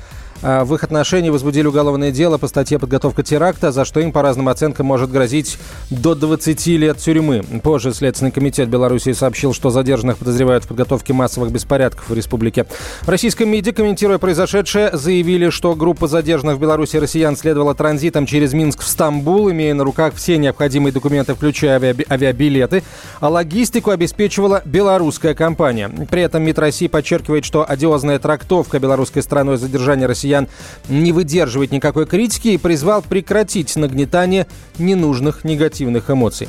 А, 0.42 0.64
в 0.64 0.74
их 0.74 0.84
отношении 0.84 1.30
возбудили 1.30 1.66
уголовное 1.66 2.10
дело 2.10 2.38
по 2.38 2.46
статье 2.46 2.78
«Подготовка 2.78 3.22
теракта», 3.22 3.72
за 3.72 3.84
что 3.84 4.00
им, 4.00 4.12
по 4.12 4.22
разным 4.22 4.48
оценкам, 4.48 4.86
может 4.86 5.10
грозить 5.10 5.58
до 5.90 6.14
20 6.14 6.66
лет 6.68 6.98
тюрьмы. 6.98 7.42
Позже 7.62 7.92
Следственный 7.92 8.30
комитет 8.30 8.68
Беларуси 8.68 9.12
сообщил, 9.12 9.52
что 9.52 9.70
задержанных 9.70 10.18
подозревают 10.18 10.64
в 10.64 10.68
подготовке 10.68 11.12
массовых 11.12 11.50
беспорядков 11.50 12.08
в 12.08 12.14
республике. 12.14 12.66
В 13.02 13.08
российском 13.08 13.48
МИДе, 13.48 13.72
комментируя 13.72 14.18
произошедшее, 14.18 14.90
заявили, 14.92 15.50
что 15.50 15.74
группа 15.74 16.06
задержанных 16.06 16.56
в 16.56 16.60
Беларуси 16.60 16.96
россиян 16.96 17.36
следовала 17.36 17.74
транзитом 17.74 18.26
через 18.26 18.52
Минск 18.52 18.82
в 18.82 18.88
Стамбул, 18.88 19.50
имея 19.50 19.74
на 19.74 19.84
руках 19.84 20.14
все 20.14 20.38
необходимые 20.38 20.92
документы, 20.92 21.34
включая 21.34 21.78
авиабилеты, 21.78 22.84
а 23.20 23.28
логистику 23.28 23.90
обеспечивала 23.90 24.62
белорусская 24.64 25.34
компания. 25.34 25.90
При 26.10 26.22
этом 26.22 26.42
МИД 26.44 26.58
России 26.60 26.86
подчеркивает, 26.86 27.44
что 27.44 27.68
одиозная 27.68 28.18
трактовка 28.18 28.78
белорусской 28.78 29.22
страной 29.22 29.56
задержания 29.56 30.06
россиян 30.06 30.27
россиян 30.28 30.48
не 30.88 31.12
выдерживает 31.12 31.72
никакой 31.72 32.06
критики 32.06 32.48
и 32.48 32.58
призвал 32.58 33.02
прекратить 33.02 33.74
нагнетание 33.76 34.46
ненужных 34.78 35.44
негативных 35.44 36.10
эмоций. 36.10 36.48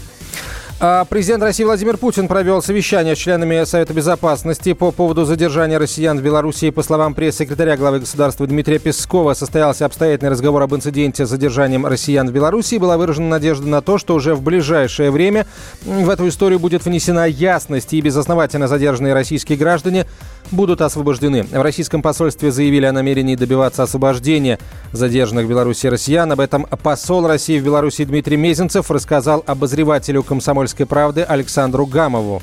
А 0.81 1.03
президент 1.03 1.43
России 1.43 1.65
Владимир 1.65 1.97
Путин 1.97 2.29
провел 2.29 2.61
совещание 2.61 3.13
с 3.13 3.19
членами 3.19 3.65
Совета 3.65 3.93
Безопасности 3.93 4.71
по 4.71 4.91
поводу 4.91 5.25
задержания 5.25 5.77
россиян 5.77 6.17
в 6.17 6.21
Беларуси. 6.21 6.69
По 6.69 6.83
словам 6.83 7.15
пресс-секретаря 7.15 7.75
главы 7.75 7.99
государства 7.99 8.47
Дмитрия 8.47 8.79
Пескова, 8.79 9.33
состоялся 9.33 9.85
обстоятельный 9.85 10.31
разговор 10.31 10.61
об 10.61 10.73
инциденте 10.73 11.25
с 11.25 11.29
задержанием 11.29 11.85
россиян 11.85 12.29
в 12.29 12.31
Беларуси. 12.31 12.75
Была 12.75 12.97
выражена 12.97 13.27
надежда 13.27 13.67
на 13.67 13.81
то, 13.81 13.97
что 13.97 14.15
уже 14.15 14.35
в 14.35 14.41
ближайшее 14.41 15.11
время 15.11 15.45
в 15.83 16.09
эту 16.09 16.29
историю 16.29 16.59
будет 16.59 16.85
внесена 16.85 17.27
ясность 17.27 17.91
и 17.91 17.99
безосновательно 17.99 18.69
задержанные 18.69 19.13
российские 19.13 19.57
граждане 19.57 20.05
будут 20.51 20.81
освобождены. 20.81 21.43
В 21.43 21.61
российском 21.61 22.01
посольстве 22.01 22.51
заявили 22.51 22.85
о 22.85 22.91
намерении 22.91 23.35
добиваться 23.35 23.83
освобождения 23.83 24.59
задержанных 24.91 25.45
в 25.45 25.49
Беларуси 25.49 25.87
россиян. 25.87 26.31
Об 26.31 26.39
этом 26.39 26.65
посол 26.83 27.27
России 27.27 27.59
в 27.59 27.65
Беларуси 27.65 28.05
Дмитрий 28.05 28.37
Мезенцев 28.37 28.89
рассказал 28.91 29.43
обозревателю 29.47 30.23
«Комсомольской 30.23 30.85
правды» 30.85 31.23
Александру 31.23 31.85
Гамову. 31.85 32.41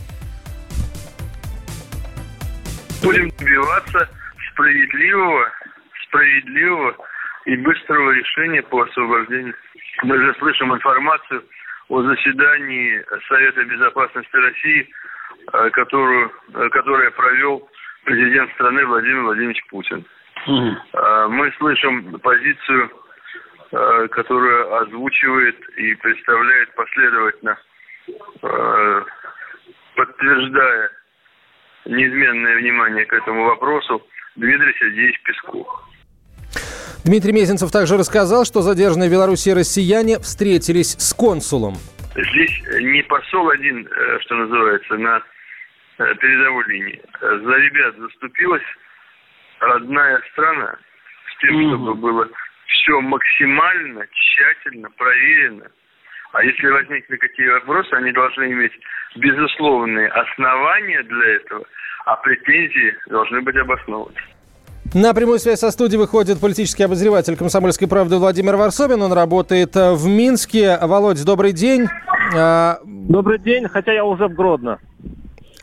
Будем 3.03 3.31
добиваться 3.39 4.09
справедливого, 4.53 5.53
справедливого 6.09 6.97
и 7.45 7.57
быстрого 7.57 8.11
решения 8.11 8.63
по 8.63 8.83
освобождению. 8.83 9.55
Мы 10.03 10.17
же 10.19 10.35
слышим 10.39 10.75
информацию 10.75 11.43
о 11.89 12.03
заседании 12.03 13.05
Совета 13.29 13.65
Безопасности 13.65 14.37
России, 14.37 14.89
э, 15.53 15.71
которую, 15.71 16.33
э, 16.55 16.69
которое 16.71 17.11
провел 17.13 17.69
президент 18.07 18.51
страны 18.53 18.87
Владимир 18.87 19.23
Владимирович 19.23 19.63
Путин. 19.69 20.07
Угу. 20.47 20.77
Мы 21.29 21.53
слышим 21.59 22.19
позицию, 22.21 22.91
а, 23.73 24.09
которую 24.09 24.77
озвучивает 24.77 25.57
и 25.77 25.95
представляет 25.97 26.75
последовательно, 26.75 27.59
а, 28.43 29.03
подтверждая 29.97 30.91
неизменное 31.87 32.59
внимание 32.59 33.05
к 33.07 33.13
этому 33.13 33.45
вопросу 33.45 34.07
Дмитрий 34.37 34.73
Сергеевич 34.79 35.21
Песков. 35.23 35.67
Дмитрий 37.05 37.33
Мезенцев 37.33 37.71
также 37.71 37.97
рассказал, 37.97 38.45
что 38.45 38.63
задержанные 38.63 39.09
в 39.09 39.13
Беларуси 39.13 39.51
россияне 39.51 40.19
встретились 40.19 40.97
с 40.99 41.13
консулом. 41.13 41.75
Здесь 42.15 42.63
не 42.81 43.03
посол 43.03 43.51
один, 43.51 43.87
э, 43.87 44.19
что 44.21 44.37
называется, 44.37 44.97
на 44.97 45.19
Э, 45.19 45.36
передовой 45.97 46.65
линии. 46.69 47.03
За 47.21 47.57
ребят 47.57 47.97
заступилась 47.97 48.63
родная 49.61 50.21
страна 50.33 50.77
с 51.33 51.41
тем, 51.41 51.57
угу. 51.57 51.69
чтобы 51.71 51.95
было 51.95 52.29
все 52.67 53.01
максимально 53.01 54.07
тщательно 54.13 54.91
проверено. 54.91 55.67
А 56.33 56.45
если 56.45 56.67
возникли 56.69 57.17
какие 57.17 57.49
вопросы, 57.49 57.93
они 57.95 58.13
должны 58.13 58.45
иметь 58.53 58.73
безусловные 59.17 60.09
основания 60.09 61.03
для 61.03 61.37
этого, 61.37 61.65
а 62.05 62.17
претензии 62.17 62.95
должны 63.09 63.41
быть 63.41 63.57
обоснованы. 63.57 64.17
На 64.95 65.15
прямую 65.15 65.39
связь 65.39 65.61
со 65.61 65.71
студией 65.71 65.99
выходит 65.99 66.41
политический 66.41 66.85
обозреватель 66.85 67.37
«Комсомольской 67.37 67.89
правды» 67.89 68.17
Владимир 68.19 68.57
Варсобин. 68.57 69.03
Он 69.03 69.13
работает 69.13 69.75
э, 69.77 69.93
в 69.95 70.07
Минске. 70.07 70.79
Володь, 70.81 71.23
добрый 71.25 71.53
день. 71.53 71.87
А, 72.37 72.79
добрый 72.85 73.39
день, 73.39 73.69
хотя 73.69 73.93
я 73.93 74.05
уже 74.05 74.29
в 74.29 74.35
Гродно. 74.35 74.79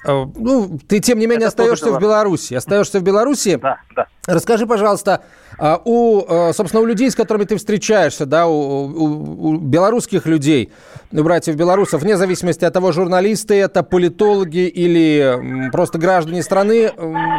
Э, 0.06 0.26
ну, 0.36 0.80
ты, 0.88 1.00
тем 1.00 1.20
не 1.20 1.26
менее, 1.26 1.48
Это 1.48 1.64
остаешься 1.64 1.92
в 1.92 2.00
Беларуси. 2.00 2.54
Остаешься 2.54 3.00
в 3.00 3.04
Беларуси. 3.04 3.60
Да, 3.62 3.78
да. 3.96 4.08
Расскажи, 4.26 4.66
пожалуйста, 4.66 5.24
а, 5.60 5.82
у, 5.84 6.24
э, 6.28 6.54
собственно, 6.54 6.82
у 6.82 6.86
людей, 6.86 7.12
с 7.12 7.16
которыми 7.16 7.44
ты 7.44 7.58
встречаешься, 7.58 8.26
да, 8.26 8.48
у, 8.48 8.54
у, 8.54 9.50
у 9.50 9.58
белорусских 9.58 10.26
людей, 10.26 10.72
у 11.12 11.24
братьев 11.24 11.56
белорусов, 11.56 12.02
вне 12.02 12.16
зависимости 12.16 12.64
от 12.64 12.74
того, 12.74 12.92
журналисты 12.92 13.56
это, 13.56 13.84
политологи 13.84 14.68
или 14.68 15.70
просто 15.72 16.00
граждане 16.00 16.42
страны, 16.42 16.92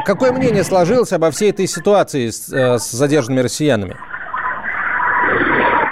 какое 0.05 0.33
мнение 0.33 0.63
сложилось 0.63 1.13
обо 1.13 1.31
всей 1.31 1.51
этой 1.51 1.67
ситуации 1.67 2.29
с, 2.29 2.53
э, 2.53 2.79
с 2.79 2.91
задержанными 2.91 3.41
россиянами? 3.41 3.97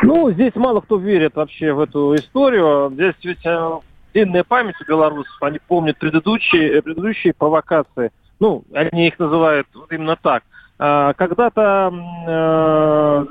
Ну, 0.03 0.31
здесь 0.33 0.55
мало 0.57 0.81
кто 0.81 0.97
верит 0.97 1.37
вообще 1.37 1.73
в 1.73 1.81
эту 1.81 2.15
историю. 2.17 2.91
Здесь 2.93 3.15
ведь 3.23 3.47
э, 3.47 3.71
длинная 4.13 4.45
память 4.45 4.81
у 4.81 4.85
белорусов, 4.85 5.37
они 5.41 5.59
помнят 5.59 5.99
предыдущие, 5.99 6.83
предыдущие 6.83 7.35
провокации. 7.35 8.11
Ну, 8.41 8.65
они 8.75 9.09
их 9.09 9.19
называют 9.19 9.67
вот 9.75 9.93
именно 9.93 10.17
так. 10.17 10.43
А, 10.79 11.13
когда-то 11.15 11.93
э, 12.27 13.27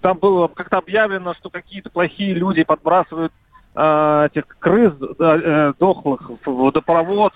там 0.00 0.18
было 0.18 0.48
как-то 0.48 0.78
объявлено, 0.78 1.34
что 1.34 1.50
какие-то 1.50 1.90
плохие 1.90 2.32
люди 2.34 2.64
подбрасывают 2.64 3.32
э, 3.74 4.28
этих 4.32 4.46
крыс 4.58 4.94
э, 5.18 5.72
дохлых 5.78 6.30
в 6.44 6.50
водопровод. 6.50 7.32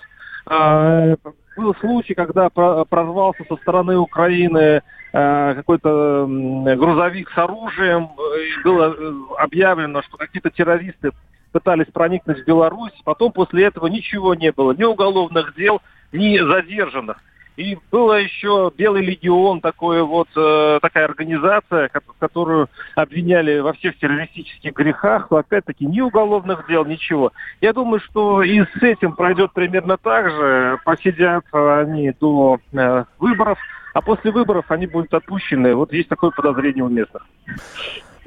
Э, 0.49 1.15
был 1.55 1.75
случай, 1.75 2.13
когда 2.13 2.49
прорвался 2.49 3.43
со 3.47 3.55
стороны 3.57 3.97
Украины 3.97 4.81
э, 5.13 5.53
какой-то 5.55 6.25
грузовик 6.27 7.29
с 7.29 7.37
оружием. 7.37 8.09
И 8.15 8.63
было 8.63 8.93
э, 8.93 9.13
объявлено, 9.37 10.01
что 10.01 10.17
какие-то 10.17 10.49
террористы 10.49 11.11
пытались 11.55 11.87
проникнуть 11.87 12.41
в 12.41 12.45
Беларусь. 12.45 12.91
Потом 13.05 13.31
после 13.31 13.63
этого 13.63 13.87
ничего 13.87 14.35
не 14.35 14.51
было. 14.51 14.73
Ни 14.73 14.83
уголовных 14.83 15.55
дел, 15.55 15.81
ни 16.11 16.37
задержанных. 16.37 17.15
И 17.55 17.77
было 17.89 18.19
еще 18.19 18.73
Белый 18.75 19.05
легион, 19.05 19.61
такое 19.61 20.03
вот, 20.03 20.27
э, 20.35 20.79
такая 20.81 21.05
организация, 21.05 21.89
которую 22.19 22.67
обвиняли 22.95 23.59
во 23.59 23.71
всех 23.71 23.97
террористических 23.97 24.73
грехах, 24.73 25.31
опять-таки 25.31 25.85
ни 25.85 26.01
уголовных 26.01 26.67
дел, 26.67 26.83
ничего. 26.83 27.31
Я 27.61 27.71
думаю, 27.71 28.01
что 28.01 28.43
и 28.43 28.59
с 28.59 28.83
этим 28.83 29.13
пройдет 29.13 29.53
примерно 29.53 29.95
так 29.95 30.29
же. 30.29 30.77
Посидят 30.83 31.45
они 31.53 32.11
до 32.19 32.59
э, 32.73 33.05
выборов, 33.17 33.57
а 33.93 34.01
после 34.01 34.31
выборов 34.31 34.65
они 34.67 34.87
будут 34.87 35.13
отпущены. 35.13 35.73
Вот 35.73 35.93
есть 35.93 36.09
такое 36.09 36.31
подозрение 36.31 36.83
у 36.83 36.89
местных. 36.89 37.25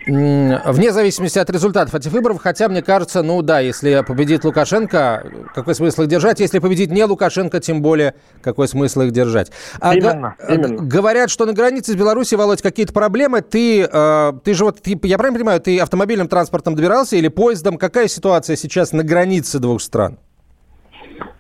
Вне 0.09 0.91
зависимости 0.91 1.39
от 1.39 1.51
результатов 1.51 1.95
этих 1.95 2.11
выборов, 2.13 2.41
хотя 2.41 2.69
мне 2.69 2.81
кажется, 2.81 3.23
ну 3.23 3.43
да, 3.43 3.61
если 3.61 4.03
победит 4.07 4.43
Лукашенко, 4.43 5.51
какой 5.55 5.75
смысл 5.75 6.03
их 6.03 6.09
держать? 6.09 6.41
Если 6.41 6.61
победит 6.61 6.91
не 6.91 7.05
Лукашенко, 7.05 7.61
тем 7.61 7.83
более, 7.83 8.15
какой 8.43 8.69
смысл 8.69 9.03
их 9.03 9.13
держать? 9.13 9.53
А, 9.81 9.95
именно, 9.95 10.35
г- 10.39 10.55
именно. 10.55 10.83
Говорят, 10.83 11.29
что 11.29 11.45
на 11.45 11.53
границе 11.53 11.93
с 11.93 11.95
Беларусью, 11.95 12.39
Володь, 12.39 12.63
какие-то 12.63 12.95
проблемы. 12.95 13.43
Ты, 13.43 13.83
э, 13.83 14.33
ты 14.43 14.55
же 14.55 14.65
вот, 14.65 14.81
ты, 14.81 14.99
я 15.03 15.19
правильно 15.19 15.39
понимаю, 15.39 15.61
ты 15.61 15.79
автомобильным 15.79 16.29
транспортом 16.29 16.75
добирался 16.75 17.17
или 17.17 17.29
поездом? 17.29 17.77
Какая 17.77 18.09
ситуация 18.09 18.57
сейчас 18.57 18.93
на 18.93 19.05
границе 19.05 19.59
двух 19.59 19.83
стран? 19.83 20.19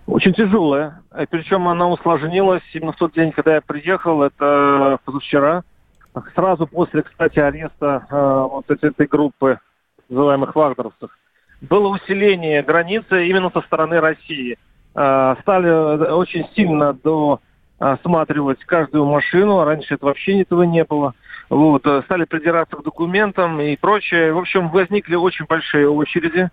Очень 0.06 0.34
тяжелая. 0.34 1.00
Причем 1.30 1.68
она 1.68 1.88
усложнилась 1.88 2.62
именно 2.74 2.92
в 2.92 2.96
тот 2.96 3.14
день, 3.14 3.32
когда 3.32 3.54
я 3.54 3.60
приехал, 3.62 4.22
это 4.22 4.98
позавчера 5.06 5.64
сразу 6.34 6.66
после, 6.66 7.02
кстати, 7.02 7.38
ареста 7.38 8.06
э, 8.10 8.48
вот 8.50 8.70
этой, 8.70 8.90
этой 8.90 9.06
группы 9.06 9.58
называемых 10.08 10.54
вагнеровцев, 10.54 11.10
было 11.60 11.88
усиление 11.88 12.62
границы 12.62 13.26
именно 13.26 13.50
со 13.50 13.60
стороны 13.62 14.00
России. 14.00 14.58
Э, 14.94 15.36
стали 15.40 16.10
очень 16.10 16.46
сильно 16.54 16.96
досматривать 17.78 18.64
каждую 18.64 19.06
машину, 19.06 19.64
раньше 19.64 19.94
это 19.94 20.06
вообще 20.06 20.42
этого 20.42 20.62
не 20.62 20.84
было. 20.84 21.14
Вот, 21.48 21.86
э, 21.86 22.02
стали 22.04 22.24
придираться 22.24 22.76
к 22.76 22.82
документам 22.82 23.60
и 23.60 23.76
прочее. 23.76 24.32
В 24.32 24.38
общем, 24.38 24.68
возникли 24.70 25.14
очень 25.14 25.46
большие 25.46 25.88
очереди. 25.88 26.50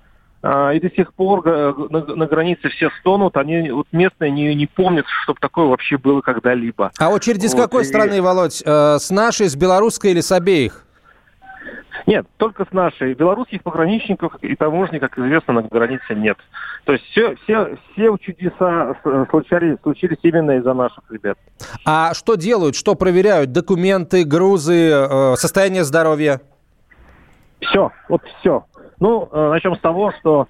А, 0.47 0.73
и 0.73 0.79
до 0.79 0.91
сих 0.91 1.11
пор 1.15 1.41
э, 1.47 1.73
на, 1.89 2.27
границе 2.27 2.69
все 2.69 2.91
стонут, 2.99 3.35
они 3.35 3.71
вот 3.71 3.87
местные 3.91 4.29
не, 4.29 4.53
не 4.53 4.67
помнят, 4.67 5.07
чтобы 5.23 5.39
такое 5.39 5.65
вообще 5.65 5.97
было 5.97 6.21
когда-либо. 6.21 6.91
А 6.99 7.09
очереди 7.09 7.47
вот, 7.47 7.51
с 7.51 7.55
какой 7.55 7.81
и... 7.81 7.85
страны, 7.85 8.21
Володь? 8.21 8.61
Э, 8.63 8.99
с 8.99 9.09
нашей, 9.09 9.47
с 9.47 9.55
белорусской 9.55 10.11
или 10.11 10.21
с 10.21 10.31
обеих? 10.31 10.85
Нет, 12.05 12.27
только 12.37 12.65
с 12.65 12.71
нашей. 12.71 13.15
Белорусских 13.15 13.63
пограничников 13.63 14.35
и 14.43 14.55
таможни, 14.55 14.99
как 14.99 15.17
известно, 15.17 15.53
на 15.55 15.63
границе 15.63 16.13
нет. 16.13 16.37
То 16.83 16.93
есть 16.93 17.05
все, 17.05 17.35
все, 17.37 17.79
все 17.93 18.15
чудеса 18.21 18.95
случались, 19.31 19.77
случились 19.81 20.19
именно 20.21 20.59
из-за 20.59 20.75
наших 20.75 21.03
ребят. 21.09 21.39
А 21.87 22.13
что 22.13 22.35
делают, 22.35 22.75
что 22.75 22.93
проверяют? 22.93 23.51
Документы, 23.51 24.23
грузы, 24.23 24.91
э, 24.91 25.35
состояние 25.37 25.83
здоровья? 25.83 26.39
Все, 27.61 27.91
вот 28.09 28.21
все. 28.39 28.63
Ну, 28.99 29.27
э, 29.31 29.49
начнем 29.49 29.75
с 29.75 29.79
того, 29.79 30.11
что 30.19 30.47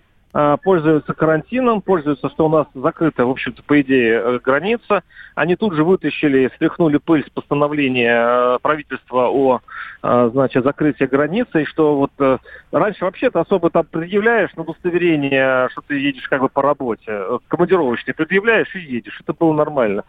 пользуются 0.64 1.14
карантином, 1.14 1.82
пользуются, 1.82 2.30
что 2.30 2.48
у 2.48 2.50
нас 2.50 2.68
закрыта, 2.74 3.26
в 3.26 3.30
общем-то, 3.30 3.64
по 3.64 3.80
идее, 3.80 4.22
э, 4.22 4.40
граница. 4.44 5.04
Они 5.34 5.56
тут 5.56 5.74
же 5.74 5.84
вытащили, 5.84 6.52
стряхнули 6.56 6.98
пыль 6.98 7.26
с 7.26 7.30
постановления 7.30 8.58
правительства 8.60 9.30
о, 9.30 9.60
значит, 10.02 10.64
закрытии 10.64 11.06
границы, 11.06 11.64
и 11.64 11.66
что 11.66 11.96
вот 11.96 12.42
раньше 12.72 13.04
вообще-то 13.06 13.42
особо 13.42 13.70
там 13.70 13.86
предъявляешь 13.86 14.54
на 14.56 14.64
удостоверение, 14.64 15.68
что 15.72 15.82
ты 15.82 16.00
едешь 16.00 16.28
как 16.30 16.42
бы 16.42 16.50
по 16.50 16.62
работе, 16.62 17.22
командировочный 17.50 18.14
предъявляешь 18.14 18.74
и 18.76 18.80
едешь. 18.80 19.20
Это 19.22 19.34
было 19.34 19.54
нормально. 19.54 20.04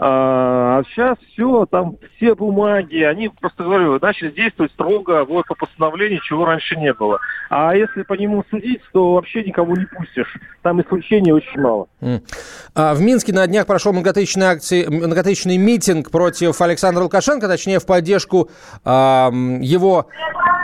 А 0.00 0.84
сейчас 0.84 1.18
все, 1.32 1.66
там 1.66 1.96
все 2.14 2.36
бумаги, 2.36 2.98
они, 3.02 3.30
просто 3.30 3.64
говорю, 3.64 3.98
начали 4.00 4.30
действовать 4.30 4.70
строго 4.70 5.24
вот 5.24 5.46
по 5.46 5.56
постановлению, 5.56 6.20
чего 6.20 6.44
раньше 6.44 6.76
не 6.76 6.92
было. 6.92 7.18
А 7.50 7.74
если 7.74 8.02
по 8.02 8.12
нему 8.12 8.44
судить, 8.48 8.80
то 8.92 9.14
вообще 9.14 9.42
никого 9.42 9.67
не 9.76 9.86
пустишь. 9.86 10.36
Там 10.62 10.80
исключений 10.80 11.32
очень 11.32 11.60
мало. 11.60 11.86
А 12.74 12.94
в 12.94 13.00
Минске 13.00 13.32
на 13.32 13.46
днях 13.46 13.66
прошел 13.66 13.92
многотысячный, 13.92 14.46
акции, 14.46 14.86
многотысячный 14.86 15.56
митинг 15.56 16.10
против 16.10 16.60
Александра 16.60 17.02
Лукашенко, 17.02 17.48
точнее 17.48 17.78
в 17.78 17.86
поддержку 17.86 18.50
э, 18.84 18.90
его 18.90 20.06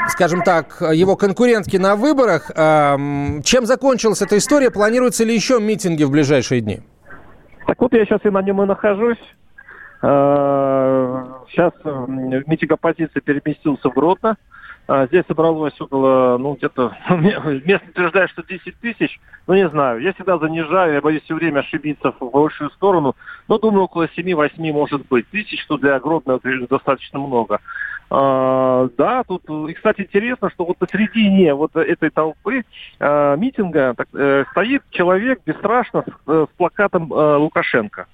скажем 0.09 0.43
так, 0.43 0.83
его 0.93 1.17
конкурентки 1.17 1.79
на 1.79 1.97
выборах. 1.97 2.51
Чем 2.55 3.65
закончилась 3.65 4.21
эта 4.21 4.37
история? 4.37 4.71
Планируются 4.71 5.25
ли 5.25 5.35
еще 5.35 5.59
митинги 5.61 6.05
в 6.05 6.11
ближайшие 6.11 6.61
дни? 6.61 6.81
Так 7.67 7.81
вот, 7.81 7.95
я 7.95 8.05
сейчас 8.05 8.21
и 8.25 8.31
на 8.31 8.43
нем 8.43 8.63
и 8.63 8.67
нахожусь. 8.67 9.23
Сейчас 10.01 11.73
э, 11.85 12.05
митинг 12.47 12.73
оппозиции 12.73 13.21
переместился 13.21 13.89
в 13.89 13.95
Гродно. 13.95 14.37
А, 14.87 15.07
здесь 15.07 15.25
собралось 15.27 15.81
около, 15.81 16.37
ну, 16.39 16.55
где-то, 16.55 16.95
местные 17.11 17.91
утверждают, 17.91 18.31
что 18.33 18.43
10 18.43 18.77
тысяч, 18.81 19.19
ну, 19.47 19.55
не 19.55 19.69
знаю. 19.69 20.01
Я 20.01 20.13
всегда 20.13 20.37
занижаю, 20.39 20.95
я 20.95 21.01
боюсь 21.01 21.23
все 21.23 21.35
время 21.35 21.61
ошибиться 21.61 22.13
в 22.21 22.31
большую 22.31 22.71
сторону, 22.71 23.17
но 23.49 23.59
думаю, 23.59 23.85
около 23.85 24.07
7-8 24.07 24.73
может 24.73 25.07
быть 25.09 25.29
тысяч, 25.31 25.63
что 25.63 25.79
для 25.79 25.99
Гродно 25.99 26.39
достаточно 26.69 27.19
много. 27.19 27.61
А, 28.11 28.89
да, 28.99 29.25
тут, 29.25 29.43
и, 29.71 29.73
кстати, 29.73 30.03
интересно, 30.03 30.51
что 30.51 30.67
вот 30.67 30.77
посередине 30.77 31.55
вот 31.55 31.75
этой 31.75 32.11
толпы 32.11 32.65
а, 33.01 33.37
митинга 33.37 33.95
так, 33.97 34.09
э, 34.13 34.45
стоит 34.51 34.83
человек 34.91 35.41
бесстрашно 35.47 36.03
с, 36.03 36.31
э, 36.31 36.47
с 36.53 36.57
плакатом 36.59 37.11
э, 37.11 37.37
Лукашенко. 37.37 38.07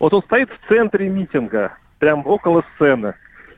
Вот 0.00 0.12
он 0.12 0.22
стоит 0.22 0.50
в 0.50 0.68
центре 0.68 1.08
митинга, 1.08 1.78
прям 2.00 2.26
около 2.26 2.64
сцены. 2.74 3.14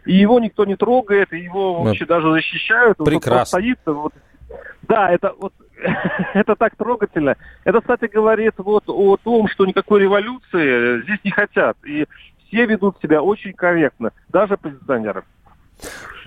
И 0.08 0.14
его 0.14 0.40
никто 0.40 0.64
не 0.64 0.74
трогает, 0.74 1.34
и 1.34 1.38
его 1.38 1.82
вообще 1.82 2.06
даже 2.06 2.32
защищают. 2.32 2.96
Прекрасно. 2.96 3.58
Он 3.58 3.62
стоит, 3.62 3.78
вот, 3.84 4.14
да, 4.88 5.10
это 5.10 5.34
вот 5.38 5.52
это 6.34 6.56
так 6.56 6.76
трогательно. 6.76 7.36
Это, 7.64 7.82
кстати, 7.82 8.06
говорит 8.10 8.54
вот 8.56 8.84
о 8.86 9.18
том, 9.18 9.48
что 9.48 9.66
никакой 9.66 10.00
революции 10.00 11.02
здесь 11.02 11.18
не 11.24 11.30
хотят. 11.30 11.76
И 11.84 12.06
все 12.46 12.64
ведут 12.64 12.96
себя 13.02 13.20
очень 13.20 13.52
корректно, 13.52 14.12
даже 14.30 14.54
оппозиционеры. 14.54 15.24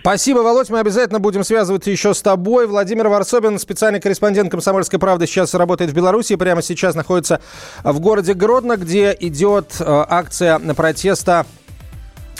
Спасибо, 0.01 0.39
Володь. 0.39 0.69
Мы 0.69 0.79
обязательно 0.79 1.19
будем 1.19 1.43
связываться 1.43 1.89
еще 1.89 2.13
с 2.13 2.21
тобой. 2.21 2.67
Владимир 2.67 3.07
Варсобин, 3.07 3.57
специальный 3.57 3.99
корреспондент 3.99 4.51
«Комсомольской 4.51 4.99
правды», 4.99 5.25
сейчас 5.25 5.55
работает 5.55 5.89
в 5.89 5.95
Беларуси. 5.95 6.35
Прямо 6.35 6.61
сейчас 6.61 6.93
находится 6.93 7.41
в 7.83 7.99
городе 7.99 8.35
Гродно, 8.35 8.77
где 8.77 9.15
идет 9.19 9.75
э, 9.79 9.83
акция 9.87 10.59
протеста 10.75 11.45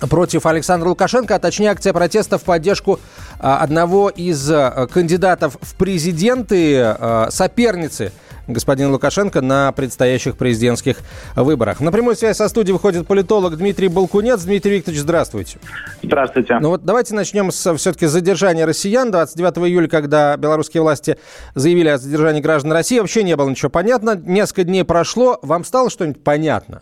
против 0.10 0.46
Александра 0.46 0.90
Лукашенко, 0.90 1.36
а 1.36 1.40
точнее 1.40 1.72
акция 1.72 1.94
протеста 1.94 2.38
в 2.38 2.44
поддержку 2.44 3.00
э, 3.40 3.44
одного 3.44 4.10
из 4.10 4.50
э, 4.50 4.88
кандидатов 4.92 5.58
в 5.62 5.76
президенты, 5.76 6.96
соперницы 7.30 8.12
господина 8.48 8.92
Лукашенко 8.92 9.42
на 9.42 9.72
предстоящих 9.72 10.38
президентских 10.38 10.98
выборах. 11.36 11.80
На 11.80 11.92
прямую 11.92 12.16
связь 12.16 12.38
со 12.38 12.48
студией 12.48 12.74
выходит 12.74 13.08
политолог 13.08 13.58
Дмитрий 13.58 13.88
Балкунец. 13.88 14.44
Дмитрий 14.44 14.78
Викторович, 14.78 15.02
здравствуйте. 15.02 15.60
Здравствуйте. 16.04 16.60
Ну 16.60 16.70
вот 16.70 16.84
давайте 16.84 17.16
начнем 17.16 17.52
с 17.52 17.76
все-таки 17.76 18.06
задержания 18.06 18.66
россиян. 18.66 19.12
29 19.12 19.70
июля, 19.70 19.88
когда 19.88 20.38
белорусские 20.38 20.84
власти 20.84 21.18
заявили 21.56 21.90
о 21.90 21.98
задержании 21.98 22.42
граждан 22.42 22.72
России, 22.72 23.00
вообще 23.00 23.24
не 23.24 23.36
было 23.36 23.50
ничего 23.50 23.70
понятно. 23.70 24.16
Несколько 24.16 24.64
дней 24.64 24.84
прошло. 24.84 25.40
Вам 25.42 25.64
стало 25.64 25.90
что-нибудь 25.90 26.24
понятно? 26.24 26.82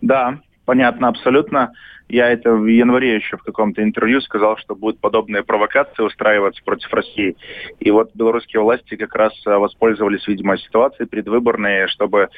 Да, 0.00 0.38
понятно 0.64 1.08
абсолютно. 1.08 1.72
Я 2.10 2.28
это 2.28 2.54
в 2.54 2.66
январе 2.66 3.14
еще 3.14 3.36
в 3.36 3.44
каком-то 3.44 3.84
интервью 3.84 4.20
сказал, 4.20 4.56
что 4.56 4.74
будут 4.74 4.98
подобные 4.98 5.44
провокации 5.44 6.02
устраиваться 6.02 6.60
против 6.64 6.92
России. 6.92 7.36
И 7.78 7.90
вот 7.92 8.10
белорусские 8.14 8.62
власти 8.62 8.96
как 8.96 9.14
раз 9.14 9.32
э, 9.46 9.54
воспользовались, 9.54 10.26
видимо, 10.26 10.58
ситуацией 10.58 11.06
предвыборной, 11.06 11.86
чтобы 11.86 12.28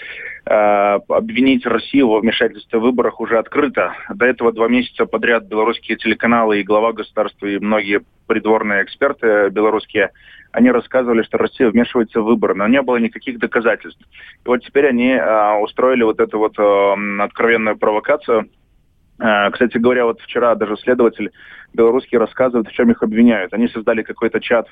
э, 0.44 0.50
обвинить 1.08 1.64
Россию 1.64 2.08
во 2.08 2.20
вмешательстве 2.20 2.78
в 2.78 2.82
выборах 2.82 3.18
уже 3.18 3.38
открыто. 3.38 3.94
До 4.14 4.26
этого 4.26 4.52
два 4.52 4.68
месяца 4.68 5.06
подряд 5.06 5.44
белорусские 5.44 5.96
телеканалы 5.96 6.61
и 6.61 6.64
глава 6.64 6.92
государства, 6.92 7.46
и 7.46 7.58
многие 7.58 8.02
придворные 8.26 8.85
эксперты 8.85 9.48
белорусские 9.48 10.11
они 10.52 10.70
рассказывали, 10.70 11.22
что 11.22 11.38
Россия 11.38 11.70
вмешивается 11.70 12.20
в 12.20 12.24
выборы, 12.24 12.54
но 12.54 12.68
не 12.68 12.82
было 12.82 12.98
никаких 12.98 13.38
доказательств. 13.38 14.02
И 14.44 14.48
вот 14.48 14.58
теперь 14.58 14.87
они 14.87 15.12
э, 15.12 15.58
устроили 15.61 16.02
вот 16.02 16.20
эту 16.20 16.38
вот 16.38 16.58
э, 16.58 17.22
откровенную 17.22 17.78
провокацию, 17.78 18.50
кстати 19.52 19.78
говоря, 19.78 20.04
вот 20.04 20.20
вчера 20.20 20.54
даже 20.54 20.76
следователь 20.76 21.30
белорусские 21.74 22.18
рассказывают, 22.18 22.68
в 22.68 22.72
чем 22.72 22.90
их 22.90 23.02
обвиняют. 23.02 23.52
Они 23.52 23.68
создали 23.68 24.02
какой-то 24.02 24.40
чат 24.40 24.66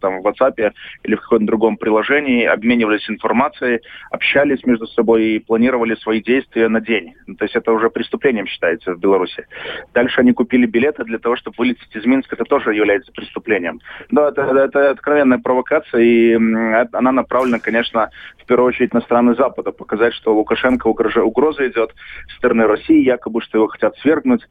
там, 0.00 0.20
в 0.20 0.26
WhatsApp 0.26 0.72
или 1.02 1.14
в 1.14 1.20
каком-то 1.20 1.46
другом 1.46 1.76
приложении, 1.76 2.44
обменивались 2.44 3.08
информацией, 3.08 3.80
общались 4.10 4.64
между 4.64 4.86
собой 4.86 5.24
и 5.24 5.38
планировали 5.38 5.94
свои 5.96 6.22
действия 6.22 6.68
на 6.68 6.80
день. 6.80 7.14
То 7.38 7.44
есть 7.44 7.56
это 7.56 7.72
уже 7.72 7.90
преступлением 7.90 8.46
считается 8.46 8.94
в 8.94 8.98
Беларуси. 8.98 9.46
Дальше 9.94 10.20
они 10.20 10.32
купили 10.32 10.66
билеты 10.66 11.04
для 11.04 11.18
того, 11.18 11.36
чтобы 11.36 11.56
вылететь 11.58 11.94
из 11.94 12.04
Минска. 12.04 12.36
Это 12.36 12.44
тоже 12.44 12.74
является 12.74 13.12
преступлением. 13.12 13.80
Да, 14.10 14.28
это, 14.28 14.42
это 14.42 14.90
откровенная 14.90 15.38
провокация, 15.38 16.00
и 16.00 16.34
она 16.34 17.12
направлена, 17.12 17.58
конечно, 17.58 18.10
в 18.38 18.46
первую 18.46 18.68
очередь 18.68 18.94
на 18.94 19.00
страны 19.00 19.34
Запада. 19.34 19.72
Показать, 19.72 20.14
что 20.14 20.34
Лукашенко 20.34 20.86
угроза 20.86 21.66
идет 21.68 21.94
со 22.28 22.36
стороны 22.36 22.66
России, 22.66 23.02
якобы, 23.02 23.40
что 23.42 23.58
его 23.58 23.68
хотят 23.68 23.96
свергнуть. 23.98 24.42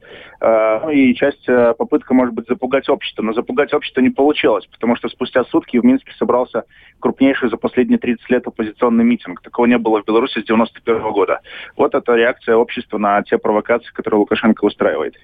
Э, 0.41 0.79
ну 0.83 0.89
и 0.89 1.13
часть 1.15 1.47
э, 1.47 1.73
попытка, 1.75 2.13
может 2.13 2.33
быть, 2.33 2.47
запугать 2.47 2.89
общество. 2.89 3.21
Но 3.21 3.33
запугать 3.33 3.73
общество 3.73 4.01
не 4.01 4.09
получилось, 4.09 4.65
потому 4.67 4.95
что 4.95 5.09
спустя 5.09 5.43
сутки 5.45 5.77
в 5.77 5.85
Минске 5.85 6.11
собрался 6.17 6.63
крупнейший 6.99 7.49
за 7.49 7.57
последние 7.57 7.99
30 7.99 8.29
лет 8.29 8.47
оппозиционный 8.47 9.03
митинг. 9.03 9.41
Такого 9.41 9.65
не 9.65 9.77
было 9.77 10.01
в 10.01 10.05
Беларуси 10.05 10.41
с 10.41 10.45
91 10.45 11.11
года. 11.11 11.41
Вот 11.77 11.93
это 11.93 12.15
реакция 12.15 12.55
общества 12.55 12.97
на 12.97 13.21
те 13.23 13.38
провокации, 13.38 13.91
которые 13.93 14.19
Лукашенко 14.19 14.65
устраивает. 14.65 15.15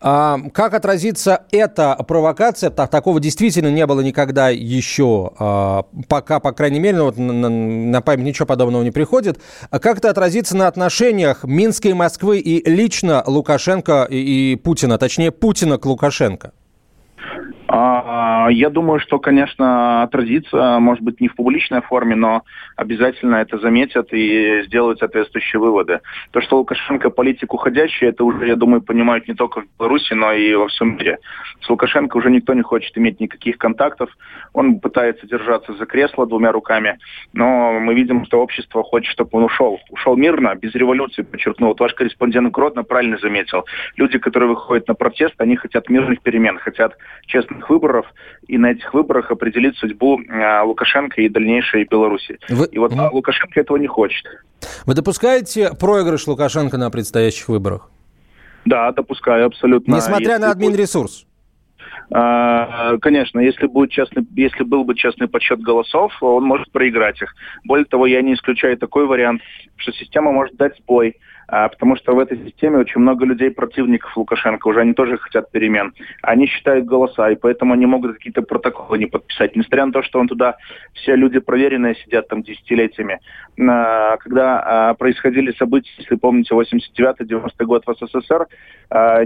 А 0.00 0.38
как 0.52 0.74
отразится 0.74 1.44
эта 1.52 1.94
провокация? 2.06 2.70
Так, 2.70 2.90
такого 2.90 3.20
действительно 3.20 3.70
не 3.70 3.86
было 3.86 4.00
никогда 4.00 4.48
еще, 4.48 5.30
а, 5.38 5.84
пока, 6.08 6.40
по 6.40 6.52
крайней 6.52 6.80
мере, 6.80 6.98
ну, 6.98 7.04
вот 7.04 7.18
на, 7.18 7.48
на 7.48 8.02
память 8.02 8.24
ничего 8.24 8.46
подобного 8.46 8.82
не 8.82 8.90
приходит. 8.90 9.40
А 9.70 9.78
как 9.78 9.98
это 9.98 10.10
отразится 10.10 10.56
на 10.56 10.66
отношениях 10.66 11.44
Минска 11.44 11.88
и 11.88 11.92
Москвы 11.92 12.40
и 12.40 12.68
лично 12.68 13.22
Лукашенко 13.26 14.06
и, 14.10 14.52
и 14.52 14.56
Путина, 14.56 14.98
точнее 14.98 15.30
Путина 15.30 15.78
к 15.78 15.86
Лукашенко? 15.86 16.52
А, 18.04 18.48
я 18.50 18.68
думаю, 18.68 18.98
что, 18.98 19.18
конечно, 19.18 20.02
отразится, 20.02 20.78
может 20.80 21.04
быть, 21.04 21.20
не 21.20 21.28
в 21.28 21.36
публичной 21.36 21.82
форме, 21.82 22.16
но 22.16 22.42
обязательно 22.76 23.36
это 23.36 23.58
заметят 23.58 24.12
и 24.12 24.62
сделают 24.66 24.98
соответствующие 24.98 25.60
выводы. 25.60 26.00
То, 26.32 26.40
что 26.40 26.58
Лукашенко 26.58 27.10
политик 27.10 27.54
уходящий, 27.54 28.08
это 28.08 28.24
уже, 28.24 28.48
я 28.48 28.56
думаю, 28.56 28.82
понимают 28.82 29.28
не 29.28 29.34
только 29.34 29.60
в 29.60 29.66
Беларуси, 29.78 30.14
но 30.14 30.32
и 30.32 30.54
во 30.54 30.66
всем 30.66 30.96
мире. 30.96 31.18
С 31.60 31.68
Лукашенко 31.68 32.16
уже 32.16 32.30
никто 32.30 32.54
не 32.54 32.62
хочет 32.62 32.96
иметь 32.98 33.20
никаких 33.20 33.56
контактов. 33.56 34.10
Он 34.52 34.80
пытается 34.80 35.26
держаться 35.28 35.72
за 35.74 35.86
кресло 35.86 36.26
двумя 36.26 36.50
руками, 36.50 36.98
но 37.32 37.78
мы 37.78 37.94
видим, 37.94 38.24
что 38.26 38.40
общество 38.40 38.82
хочет, 38.82 39.12
чтобы 39.12 39.30
он 39.32 39.44
ушел. 39.44 39.78
Ушел 39.90 40.16
мирно, 40.16 40.54
без 40.56 40.74
революции, 40.74 41.22
подчеркнул. 41.22 41.68
Вот 41.68 41.80
ваш 41.80 41.94
корреспондент 41.94 42.50
Гродно 42.52 42.82
правильно 42.82 43.18
заметил. 43.18 43.64
Люди, 43.96 44.18
которые 44.18 44.48
выходят 44.48 44.88
на 44.88 44.94
протест, 44.94 45.34
они 45.38 45.54
хотят 45.54 45.88
мирных 45.88 46.20
перемен, 46.20 46.58
хотят 46.58 46.96
честных 47.26 47.60
парламентских 47.60 47.91
выборов 47.92 48.06
и 48.48 48.58
на 48.58 48.72
этих 48.72 48.92
выборах 48.94 49.30
определить 49.30 49.76
судьбу 49.76 50.20
э, 50.20 50.62
Лукашенко 50.62 51.20
и 51.20 51.28
дальнейшей 51.28 51.84
Беларуси. 51.84 52.38
Вы... 52.48 52.66
И 52.66 52.78
вот 52.78 52.92
угу. 52.92 53.08
Лукашенко 53.12 53.60
этого 53.60 53.76
не 53.76 53.86
хочет. 53.86 54.24
Вы 54.86 54.94
допускаете 54.94 55.70
проигрыш 55.78 56.26
Лукашенко 56.26 56.78
на 56.78 56.90
предстоящих 56.90 57.48
выборах? 57.48 57.90
Да, 58.64 58.92
допускаю 58.92 59.46
абсолютно. 59.46 59.96
Несмотря 59.96 60.32
Если 60.32 60.42
на 60.42 60.50
админ-ресурс? 60.50 61.26
А, 62.14 62.96
конечно, 62.98 63.40
если, 63.40 63.66
будет 63.66 63.90
честный, 63.90 64.24
если 64.36 64.64
был 64.64 64.84
бы 64.84 64.94
честный 64.94 65.28
подсчет 65.28 65.60
голосов, 65.60 66.12
он 66.20 66.44
может 66.44 66.70
проиграть 66.70 67.20
их. 67.22 67.34
Более 67.64 67.86
того, 67.86 68.06
я 68.06 68.22
не 68.22 68.34
исключаю 68.34 68.76
такой 68.76 69.06
вариант, 69.06 69.42
что 69.76 69.92
система 69.92 70.30
может 70.30 70.56
дать 70.56 70.76
сбой, 70.78 71.08
а, 71.08 71.31
потому 71.52 71.96
что 71.96 72.14
в 72.14 72.18
этой 72.18 72.38
системе 72.38 72.78
очень 72.78 73.00
много 73.02 73.26
людей, 73.26 73.50
противников 73.50 74.16
Лукашенко, 74.16 74.68
уже 74.68 74.80
они 74.80 74.94
тоже 74.94 75.18
хотят 75.18 75.50
перемен. 75.50 75.92
Они 76.22 76.46
считают 76.46 76.86
голоса, 76.86 77.30
и 77.30 77.36
поэтому 77.36 77.74
они 77.74 77.84
могут 77.84 78.14
какие-то 78.14 78.40
протоколы 78.40 78.98
не 78.98 79.04
подписать. 79.04 79.54
Несмотря 79.54 79.84
на 79.84 79.92
то, 79.92 80.02
что 80.02 80.18
он 80.18 80.28
туда, 80.28 80.56
все 80.94 81.14
люди 81.14 81.40
проверенные 81.40 81.94
сидят 81.96 82.28
там 82.28 82.42
десятилетиями. 82.42 83.20
А, 83.60 84.16
когда 84.16 84.62
а, 84.64 84.94
происходили 84.94 85.52
события, 85.52 85.90
если 85.98 86.16
помните, 86.16 86.54
89-90 86.54 87.50
год 87.66 87.84
в 87.86 87.94
СССР, 87.94 88.46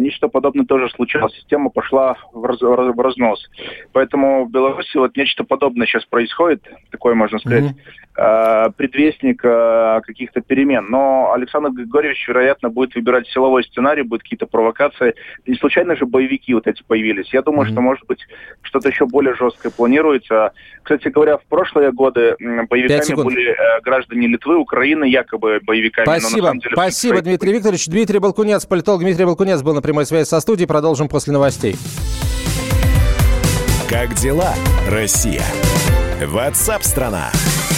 нечто 0.00 0.26
подобное 0.26 0.66
тоже 0.66 0.88
случалось. 0.90 1.34
Система 1.34 1.70
пошла 1.70 2.16
в, 2.32 2.44
раз, 2.44 2.60
в 2.60 3.00
разнос. 3.00 3.48
Поэтому 3.92 4.46
в 4.46 4.50
Беларуси 4.50 4.96
вот 4.96 5.16
нечто 5.16 5.44
подобное 5.44 5.86
сейчас 5.86 6.04
происходит, 6.06 6.62
такое 6.90 7.14
можно 7.14 7.38
сказать, 7.38 7.74
mm-hmm. 8.16 8.72
предвестник 8.76 9.42
каких-то 9.42 10.40
перемен. 10.40 10.86
Но 10.88 11.32
Александр 11.32 11.70
Григорьевич 11.70 12.15
Янукович, 12.16 12.28
вероятно, 12.28 12.68
будет 12.70 12.94
выбирать 12.94 13.28
силовой 13.28 13.64
сценарий, 13.64 14.02
будут 14.02 14.22
какие-то 14.22 14.46
провокации. 14.46 15.14
Не 15.46 15.56
случайно 15.56 15.96
же 15.96 16.06
боевики 16.06 16.54
вот 16.54 16.66
эти 16.66 16.82
появились. 16.82 17.32
Я 17.32 17.42
думаю, 17.42 17.68
mm-hmm. 17.68 17.72
что, 17.72 17.80
может 17.80 18.06
быть, 18.06 18.20
что-то 18.62 18.88
еще 18.88 19.06
более 19.06 19.34
жесткое 19.34 19.70
планируется. 19.70 20.52
Кстати 20.82 21.08
говоря, 21.08 21.38
в 21.38 21.44
прошлые 21.44 21.92
годы 21.92 22.36
боевиками 22.38 23.22
были 23.22 23.50
э, 23.50 23.80
граждане 23.82 24.28
Литвы, 24.28 24.56
Украины, 24.56 25.04
якобы 25.04 25.60
боевиками. 25.64 26.04
Спасибо, 26.04 26.52
деле, 26.52 26.72
Спасибо 26.72 27.22
Дмитрий 27.22 27.52
Викторович. 27.52 27.86
Дмитрий 27.86 28.18
Балкунец, 28.18 28.66
политолог 28.66 29.00
Дмитрий 29.00 29.24
Балкунец 29.24 29.62
был 29.62 29.74
на 29.74 29.82
прямой 29.82 30.06
связи 30.06 30.28
со 30.28 30.40
студией. 30.40 30.66
Продолжим 30.66 31.08
после 31.08 31.32
новостей. 31.32 31.76
Как 33.88 34.14
дела, 34.14 34.52
Россия? 34.90 35.42
Ватсап-страна! 36.24 37.30
То 37.32 37.75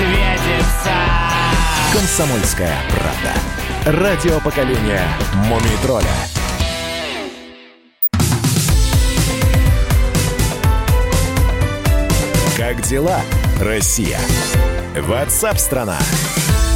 медведица 0.00 0.94
Комсомольская 1.92 2.74
правда. 2.90 4.00
Радио 4.00 4.40
поколения 4.40 5.02
Мумий 5.46 5.76
тролля. 5.82 6.06
Как 12.56 12.80
дела, 12.82 13.20
Россия? 13.60 14.18
Ватсап-страна! 14.96 15.98
страна 15.98 16.69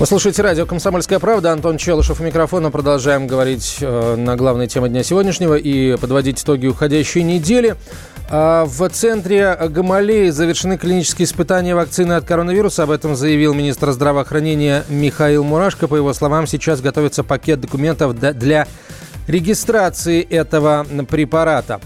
Вы 0.00 0.06
слушаете 0.06 0.40
радио 0.40 0.64
«Комсомольская 0.64 1.18
правда». 1.18 1.52
Антон 1.52 1.76
Челышев 1.76 2.20
у 2.20 2.24
микрофона. 2.24 2.70
Продолжаем 2.70 3.26
говорить 3.26 3.76
э, 3.82 4.16
на 4.16 4.34
главной 4.34 4.66
теме 4.66 4.88
дня 4.88 5.02
сегодняшнего 5.02 5.56
и 5.56 5.94
подводить 5.98 6.42
итоги 6.42 6.68
уходящей 6.68 7.22
недели. 7.22 7.76
Э, 8.30 8.64
в 8.66 8.88
центре 8.88 9.54
Гамалеи 9.68 10.30
завершены 10.30 10.78
клинические 10.78 11.26
испытания 11.26 11.74
вакцины 11.74 12.14
от 12.14 12.24
коронавируса. 12.24 12.84
Об 12.84 12.92
этом 12.92 13.14
заявил 13.14 13.52
министр 13.52 13.92
здравоохранения 13.92 14.84
Михаил 14.88 15.44
Мурашко. 15.44 15.86
По 15.86 15.96
его 15.96 16.14
словам, 16.14 16.46
сейчас 16.46 16.80
готовится 16.80 17.22
пакет 17.22 17.60
документов 17.60 18.18
для 18.18 18.66
регистрации 19.26 20.22
этого 20.22 20.86
препарата. 21.10 21.78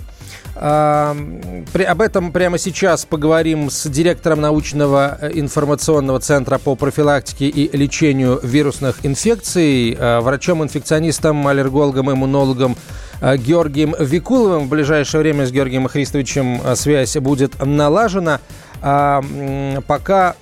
Об 0.57 2.01
этом 2.01 2.31
прямо 2.31 2.59
сейчас 2.59 3.05
поговорим 3.05 3.71
с 3.71 3.89
директором 3.89 4.41
научного 4.41 5.19
э, 5.21 5.31
информационного 5.35 6.21
центра 6.21 6.59
по 6.59 6.77
профилактике 6.77 7.49
и 7.49 7.77
лечению 7.77 8.39
вирусных 8.41 9.05
инфекций, 9.05 9.97
э, 9.99 10.21
врачом-инфекционистом, 10.21 11.45
аллергологом, 11.49 12.13
иммунологом 12.13 12.77
э, 13.21 13.37
Георгием 13.37 13.97
Викуловым. 13.99 14.67
В 14.67 14.69
ближайшее 14.69 15.23
время 15.23 15.45
с 15.45 15.51
Георгием 15.51 15.89
Христовичем 15.89 16.61
связь 16.77 17.17
будет 17.17 17.65
налажена. 17.65 18.41
Пока, 18.81 20.37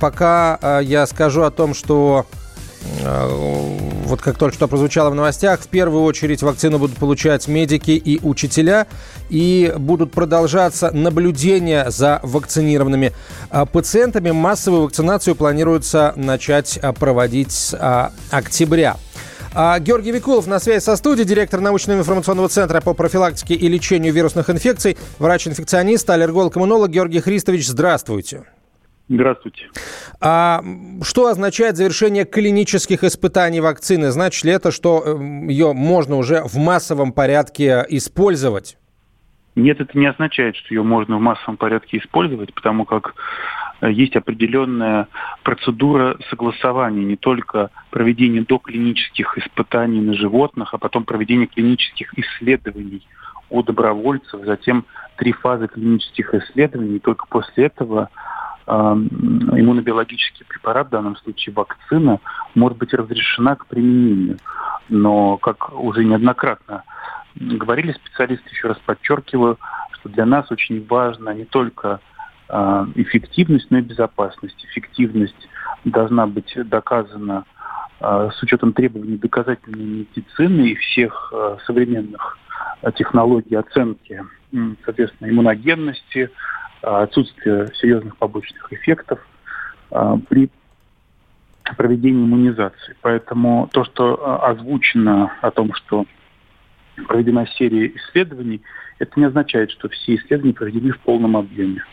пока 0.00 0.80
я 0.80 1.06
скажу 1.06 1.42
о 1.42 1.52
том, 1.52 1.74
что 1.74 2.26
вот 4.10 4.20
как 4.20 4.36
только 4.36 4.56
что 4.56 4.68
прозвучало 4.68 5.10
в 5.10 5.14
новостях, 5.14 5.60
в 5.60 5.68
первую 5.68 6.02
очередь 6.02 6.42
вакцину 6.42 6.78
будут 6.78 6.96
получать 6.96 7.46
медики 7.48 7.92
и 7.92 8.20
учителя, 8.22 8.86
и 9.28 9.72
будут 9.78 10.12
продолжаться 10.12 10.90
наблюдения 10.90 11.90
за 11.90 12.20
вакцинированными 12.22 13.12
а, 13.50 13.66
пациентами. 13.66 14.32
Массовую 14.32 14.82
вакцинацию 14.82 15.36
планируется 15.36 16.12
начать 16.16 16.78
а, 16.82 16.92
проводить 16.92 17.52
с 17.52 17.76
а, 17.78 18.12
октября. 18.30 18.96
Георгий 19.52 20.12
Викулов 20.12 20.46
на 20.46 20.60
связи 20.60 20.80
со 20.80 20.94
студией, 20.94 21.26
директор 21.26 21.58
научного 21.60 21.98
информационного 21.98 22.48
центра 22.48 22.80
по 22.80 22.94
профилактике 22.94 23.54
и 23.54 23.66
лечению 23.66 24.12
вирусных 24.12 24.48
инфекций, 24.48 24.96
врач-инфекционист, 25.18 26.08
аллерголог-иммунолог 26.08 26.88
Георгий 26.88 27.18
Христович. 27.18 27.66
Здравствуйте. 27.66 28.44
Здравствуйте. 29.10 29.68
А 30.20 30.62
что 31.02 31.26
означает 31.26 31.76
завершение 31.76 32.24
клинических 32.24 33.02
испытаний 33.02 33.60
вакцины? 33.60 34.12
Значит 34.12 34.44
ли 34.44 34.52
это, 34.52 34.70
что 34.70 35.02
эм, 35.04 35.48
ее 35.48 35.72
можно 35.72 36.14
уже 36.16 36.44
в 36.44 36.56
массовом 36.58 37.12
порядке 37.12 37.84
использовать? 37.88 38.78
Нет, 39.56 39.80
это 39.80 39.98
не 39.98 40.06
означает, 40.06 40.54
что 40.54 40.72
ее 40.72 40.84
можно 40.84 41.16
в 41.16 41.20
массовом 41.20 41.56
порядке 41.56 41.98
использовать, 41.98 42.54
потому 42.54 42.84
как 42.84 43.16
э, 43.80 43.90
есть 43.90 44.14
определенная 44.14 45.08
процедура 45.42 46.16
согласования 46.30 47.04
не 47.04 47.16
только 47.16 47.70
проведения 47.90 48.42
доклинических 48.42 49.38
испытаний 49.38 50.00
на 50.00 50.14
животных, 50.14 50.72
а 50.72 50.78
потом 50.78 51.02
проведения 51.02 51.46
клинических 51.48 52.16
исследований 52.16 53.04
у 53.48 53.64
добровольцев, 53.64 54.42
затем 54.44 54.84
три 55.16 55.32
фазы 55.32 55.66
клинических 55.66 56.32
исследований, 56.32 56.98
и 56.98 57.00
только 57.00 57.26
после 57.26 57.66
этого 57.66 58.08
иммунобиологический 58.70 60.46
препарат, 60.46 60.86
в 60.88 60.90
данном 60.90 61.16
случае 61.16 61.54
вакцина, 61.54 62.20
может 62.54 62.78
быть 62.78 62.94
разрешена 62.94 63.56
к 63.56 63.66
применению. 63.66 64.38
Но, 64.88 65.36
как 65.38 65.72
уже 65.72 66.04
неоднократно 66.04 66.84
говорили 67.36 67.92
специалисты, 67.92 68.48
еще 68.50 68.68
раз 68.68 68.78
подчеркиваю, 68.78 69.58
что 69.92 70.08
для 70.08 70.26
нас 70.26 70.50
очень 70.50 70.86
важна 70.86 71.34
не 71.34 71.44
только 71.44 72.00
э, 72.48 72.86
эффективность, 72.96 73.70
но 73.70 73.78
и 73.78 73.82
безопасность. 73.82 74.64
Эффективность 74.66 75.48
должна 75.84 76.26
быть 76.26 76.52
доказана 76.68 77.44
э, 78.00 78.30
с 78.34 78.42
учетом 78.42 78.72
требований 78.72 79.16
доказательной 79.16 80.06
медицины 80.14 80.70
и 80.70 80.74
всех 80.76 81.32
современных 81.66 82.38
технологий 82.96 83.56
оценки, 83.56 84.22
соответственно, 84.84 85.28
иммуногенности, 85.30 86.30
отсутствие 86.82 87.68
серьезных 87.74 88.16
побочных 88.16 88.72
эффектов 88.72 89.20
а, 89.90 90.16
при 90.28 90.50
проведении 91.76 92.24
иммунизации. 92.24 92.96
Поэтому 93.02 93.68
то, 93.72 93.84
что 93.84 94.18
а, 94.22 94.50
озвучено 94.50 95.32
о 95.40 95.50
том, 95.50 95.72
что 95.74 96.06
проведена 97.06 97.46
серия 97.46 97.86
исследований, 97.88 98.62
это 98.98 99.18
не 99.18 99.26
означает, 99.26 99.70
что 99.70 99.88
все 99.88 100.16
исследования 100.16 100.54
проведены 100.54 100.92
в 100.92 101.00
полном 101.00 101.36
объеме. 101.36 101.84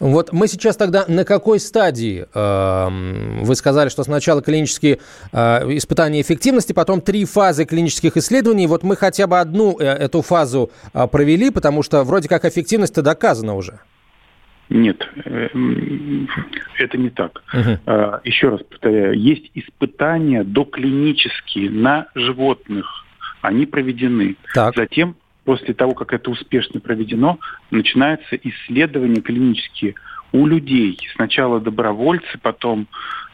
Вот 0.00 0.32
мы 0.32 0.48
сейчас 0.48 0.76
тогда 0.76 1.04
на 1.08 1.24
какой 1.24 1.60
стадии? 1.60 2.26
Эм, 2.34 3.44
вы 3.44 3.54
сказали, 3.54 3.88
что 3.88 4.02
сначала 4.04 4.42
клинические 4.42 4.98
э, 5.32 5.76
испытания 5.76 6.20
эффективности, 6.20 6.72
потом 6.72 7.00
три 7.00 7.24
фазы 7.24 7.64
клинических 7.64 8.16
исследований. 8.16 8.66
Вот 8.66 8.82
мы 8.82 8.96
хотя 8.96 9.26
бы 9.26 9.38
одну 9.38 9.78
э, 9.78 9.84
эту 9.84 10.22
фазу 10.22 10.70
э, 10.92 11.06
провели, 11.06 11.50
потому 11.50 11.82
что 11.82 12.04
вроде 12.04 12.28
как 12.28 12.44
эффективность-то 12.44 13.02
доказана 13.02 13.54
уже. 13.54 13.80
Нет, 14.70 15.06
э, 15.24 15.48
это 16.78 16.98
не 16.98 17.10
так. 17.10 17.42
Uh-huh. 17.52 18.20
Еще 18.24 18.48
раз 18.48 18.62
повторяю, 18.62 19.18
есть 19.18 19.50
испытания 19.54 20.42
доклинические 20.42 21.70
на 21.70 22.06
животных. 22.14 22.86
Они 23.42 23.66
проведены. 23.66 24.36
Так. 24.54 24.74
Затем, 24.74 25.16
после 25.44 25.74
того, 25.74 25.94
как 25.94 26.12
это 26.12 26.30
успешно 26.30 26.80
проведено, 26.80 27.38
начинаются 27.70 28.36
исследования 28.36 29.20
клинические 29.20 29.94
у 30.32 30.46
людей. 30.46 30.98
Сначала 31.14 31.60
добровольцы, 31.60 32.38
потом, 32.42 32.88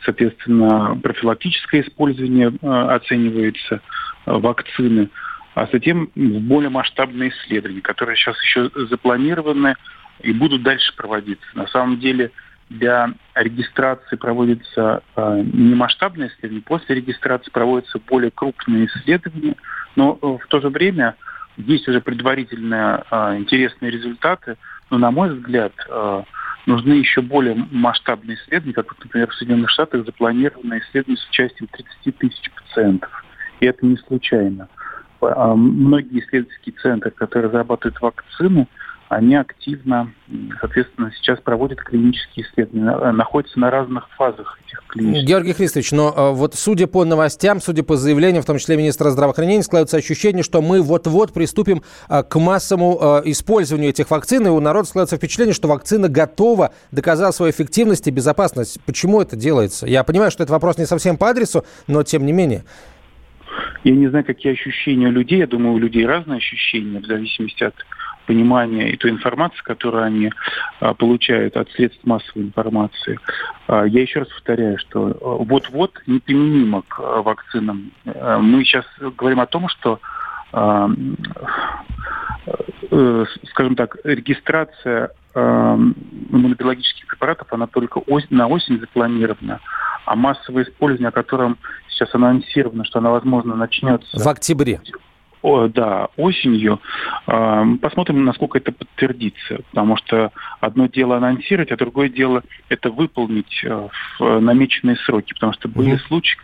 соответственно, 0.04 0.98
профилактическое 1.02 1.82
использование 1.82 2.52
э, 2.60 2.66
оценивается, 2.66 3.80
вакцины, 4.26 5.08
а 5.54 5.66
затем 5.72 6.10
более 6.14 6.70
масштабные 6.70 7.30
исследования, 7.30 7.80
которые 7.80 8.16
сейчас 8.16 8.40
еще 8.42 8.70
запланированы 8.88 9.74
и 10.22 10.32
будут 10.32 10.62
дальше 10.62 10.94
проводиться. 10.96 11.46
На 11.54 11.66
самом 11.68 11.98
деле 11.98 12.30
для 12.68 13.12
регистрации 13.34 14.16
проводится 14.16 15.02
э, 15.16 15.42
не 15.52 15.74
масштабное 15.74 16.28
исследование, 16.28 16.62
после 16.62 16.96
регистрации 16.96 17.50
проводятся 17.50 17.98
более 17.98 18.30
крупные 18.30 18.86
исследования, 18.86 19.56
но 19.96 20.18
э, 20.20 20.26
в 20.26 20.46
то 20.48 20.60
же 20.60 20.68
время 20.68 21.16
есть 21.66 21.88
уже 21.88 22.00
предварительные 22.00 23.04
э, 23.10 23.36
интересные 23.38 23.90
результаты, 23.90 24.56
но, 24.90 24.98
на 24.98 25.10
мой 25.10 25.34
взгляд, 25.34 25.72
э, 25.88 26.22
нужны 26.66 26.94
еще 26.94 27.20
более 27.20 27.54
масштабные 27.70 28.36
исследования, 28.36 28.74
как, 28.74 28.98
например, 28.98 29.28
в 29.30 29.34
Соединенных 29.34 29.70
Штатах 29.70 30.04
запланировано 30.04 30.78
исследование 30.78 31.18
с 31.18 31.28
участием 31.28 31.68
30 32.02 32.18
тысяч 32.18 32.50
пациентов. 32.50 33.24
И 33.60 33.66
это 33.66 33.84
не 33.84 33.96
случайно. 33.96 34.68
Многие 35.20 36.20
исследовательские 36.20 36.74
центры, 36.80 37.10
которые 37.10 37.48
разрабатывают 37.48 38.00
вакцины, 38.00 38.66
они 39.10 39.34
активно, 39.34 40.12
соответственно, 40.60 41.10
сейчас 41.16 41.40
проводят 41.40 41.80
клинические 41.80 42.46
исследования, 42.46 42.92
э, 42.92 43.10
находятся 43.10 43.58
на 43.58 43.68
разных 43.68 44.08
фазах 44.10 44.56
этих 44.64 44.84
клинических. 44.86 45.28
Георгий 45.28 45.52
Христович, 45.52 45.90
но 45.90 46.14
э, 46.16 46.30
вот 46.32 46.54
судя 46.54 46.86
по 46.86 47.04
новостям, 47.04 47.60
судя 47.60 47.82
по 47.82 47.96
заявлениям, 47.96 48.44
в 48.44 48.46
том 48.46 48.58
числе 48.58 48.76
министра 48.76 49.10
здравоохранения, 49.10 49.64
складывается 49.64 49.96
ощущение, 49.96 50.44
что 50.44 50.62
мы 50.62 50.80
вот-вот 50.80 51.32
приступим 51.32 51.82
э, 52.08 52.22
к 52.22 52.38
массовому 52.38 53.20
использованию 53.24 53.90
этих 53.90 54.08
вакцин, 54.12 54.46
и 54.46 54.50
у 54.50 54.60
народа 54.60 54.86
складывается 54.86 55.16
впечатление, 55.16 55.54
что 55.54 55.66
вакцина 55.66 56.08
готова, 56.08 56.72
доказала 56.92 57.32
свою 57.32 57.50
эффективность 57.50 58.06
и 58.06 58.12
безопасность. 58.12 58.78
Почему 58.86 59.20
это 59.20 59.34
делается? 59.34 59.88
Я 59.88 60.04
понимаю, 60.04 60.30
что 60.30 60.44
это 60.44 60.52
вопрос 60.52 60.78
не 60.78 60.86
совсем 60.86 61.16
по 61.16 61.28
адресу, 61.28 61.64
но 61.88 62.04
тем 62.04 62.24
не 62.24 62.32
менее. 62.32 62.62
Я 63.82 63.96
не 63.96 64.06
знаю, 64.06 64.24
какие 64.24 64.52
ощущения 64.52 65.08
у 65.08 65.10
людей. 65.10 65.38
Я 65.38 65.48
думаю, 65.48 65.74
у 65.74 65.78
людей 65.78 66.06
разные 66.06 66.38
ощущения 66.38 67.00
в 67.00 67.06
зависимости 67.06 67.64
от 67.64 67.74
понимания 68.26 68.90
и 68.90 68.96
той 68.96 69.10
информации, 69.10 69.60
которую 69.62 70.04
они 70.04 70.30
а, 70.80 70.94
получают 70.94 71.56
от 71.56 71.70
средств 71.72 72.04
массовой 72.04 72.44
информации. 72.44 73.18
А, 73.66 73.84
я 73.84 74.02
еще 74.02 74.20
раз 74.20 74.28
повторяю, 74.28 74.78
что 74.78 75.06
а, 75.08 75.36
вот-вот 75.44 76.00
неприменимо 76.06 76.82
к 76.82 76.98
вакцинам. 77.22 77.92
Мы 78.04 78.64
сейчас 78.64 78.84
говорим 78.98 79.40
о 79.40 79.46
том, 79.46 79.68
что 79.68 80.00
э, 80.52 80.88
скажем 83.50 83.76
так, 83.76 83.96
регистрация 84.02 85.10
иммунобиологических 85.32 87.06
препаратов, 87.06 87.52
она 87.52 87.68
только 87.68 88.02
на 88.30 88.48
осень 88.48 88.80
запланирована, 88.80 89.60
а 90.04 90.16
массовое 90.16 90.64
использование, 90.64 91.10
о 91.10 91.12
котором 91.12 91.56
сейчас 91.88 92.12
анонсировано, 92.16 92.84
что 92.84 92.98
она, 92.98 93.10
возможно, 93.10 93.54
начнется... 93.54 94.18
В 94.18 94.26
октябре 94.26 94.80
о, 95.42 95.68
да, 95.68 96.08
осенью. 96.16 96.80
Э, 97.26 97.64
посмотрим, 97.80 98.24
насколько 98.24 98.58
это 98.58 98.72
подтвердится. 98.72 99.60
Потому 99.70 99.96
что 99.96 100.32
одно 100.60 100.86
дело 100.86 101.16
анонсировать, 101.16 101.70
а 101.70 101.76
другое 101.76 102.08
дело 102.08 102.42
это 102.68 102.90
выполнить 102.90 103.62
э, 103.64 103.88
в 104.18 104.40
намеченные 104.40 104.96
сроки. 104.96 105.32
Потому 105.34 105.52
что 105.54 105.68
были 105.68 105.94
mm 105.94 106.06
случаи 106.06 106.38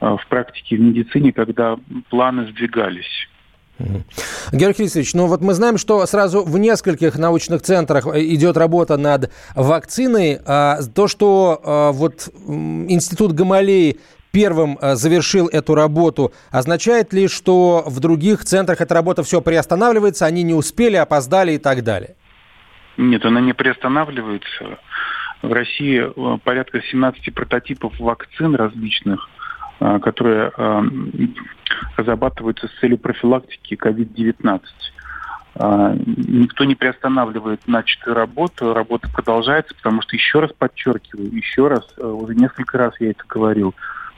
э, 0.00 0.16
в 0.20 0.26
практике 0.28 0.76
в 0.76 0.80
медицине, 0.80 1.32
когда 1.32 1.76
планы 2.10 2.48
сдвигались. 2.50 3.28
Георгий 4.52 4.84
Христович, 4.84 5.12
ну 5.14 5.26
вот 5.26 5.42
мы 5.42 5.52
знаем, 5.52 5.76
что 5.76 6.04
сразу 6.06 6.42
в 6.42 6.58
нескольких 6.58 7.16
научных 7.16 7.62
центрах 7.62 8.06
идет 8.06 8.56
работа 8.56 8.96
над 8.96 9.30
вакциной. 9.54 10.40
А 10.46 10.78
то, 10.94 11.08
что 11.08 11.60
а, 11.62 11.92
вот 11.92 12.28
Институт 12.46 13.32
Гамалеи 13.32 13.98
первым 14.36 14.76
э, 14.82 14.96
завершил 14.96 15.48
эту 15.48 15.74
работу, 15.74 16.30
означает 16.50 17.14
ли, 17.14 17.26
что 17.26 17.82
в 17.86 18.00
других 18.00 18.44
центрах 18.44 18.82
эта 18.82 18.92
работа 18.92 19.22
все 19.22 19.40
приостанавливается, 19.40 20.26
они 20.26 20.42
не 20.42 20.52
успели, 20.52 20.96
опоздали 20.96 21.52
и 21.52 21.58
так 21.58 21.82
далее? 21.82 22.16
Нет, 22.98 23.24
она 23.24 23.40
не 23.40 23.54
приостанавливается. 23.54 24.78
В 25.40 25.50
России 25.50 26.04
э, 26.04 26.38
порядка 26.44 26.82
17 26.82 27.32
прототипов 27.32 27.98
вакцин 27.98 28.54
различных, 28.54 29.26
э, 29.80 30.00
которые 30.00 30.52
разрабатываются 31.96 32.68
с 32.68 32.80
целью 32.80 32.98
профилактики 32.98 33.72
COVID-19. 33.74 34.60
А, 35.58 35.94
никто 35.94 36.64
не 36.64 36.74
приостанавливает 36.74 37.66
начатую 37.66 38.14
работу, 38.14 38.74
работа 38.74 39.08
продолжается, 39.10 39.74
потому 39.74 40.02
что, 40.02 40.14
еще 40.14 40.40
раз 40.40 40.50
подчеркиваю, 40.52 41.34
еще 41.34 41.68
раз, 41.68 41.86
уже 41.96 42.34
несколько 42.34 42.76
раз 42.76 42.92
я 43.00 43.12
это 43.12 43.24
говорил, 43.26 43.74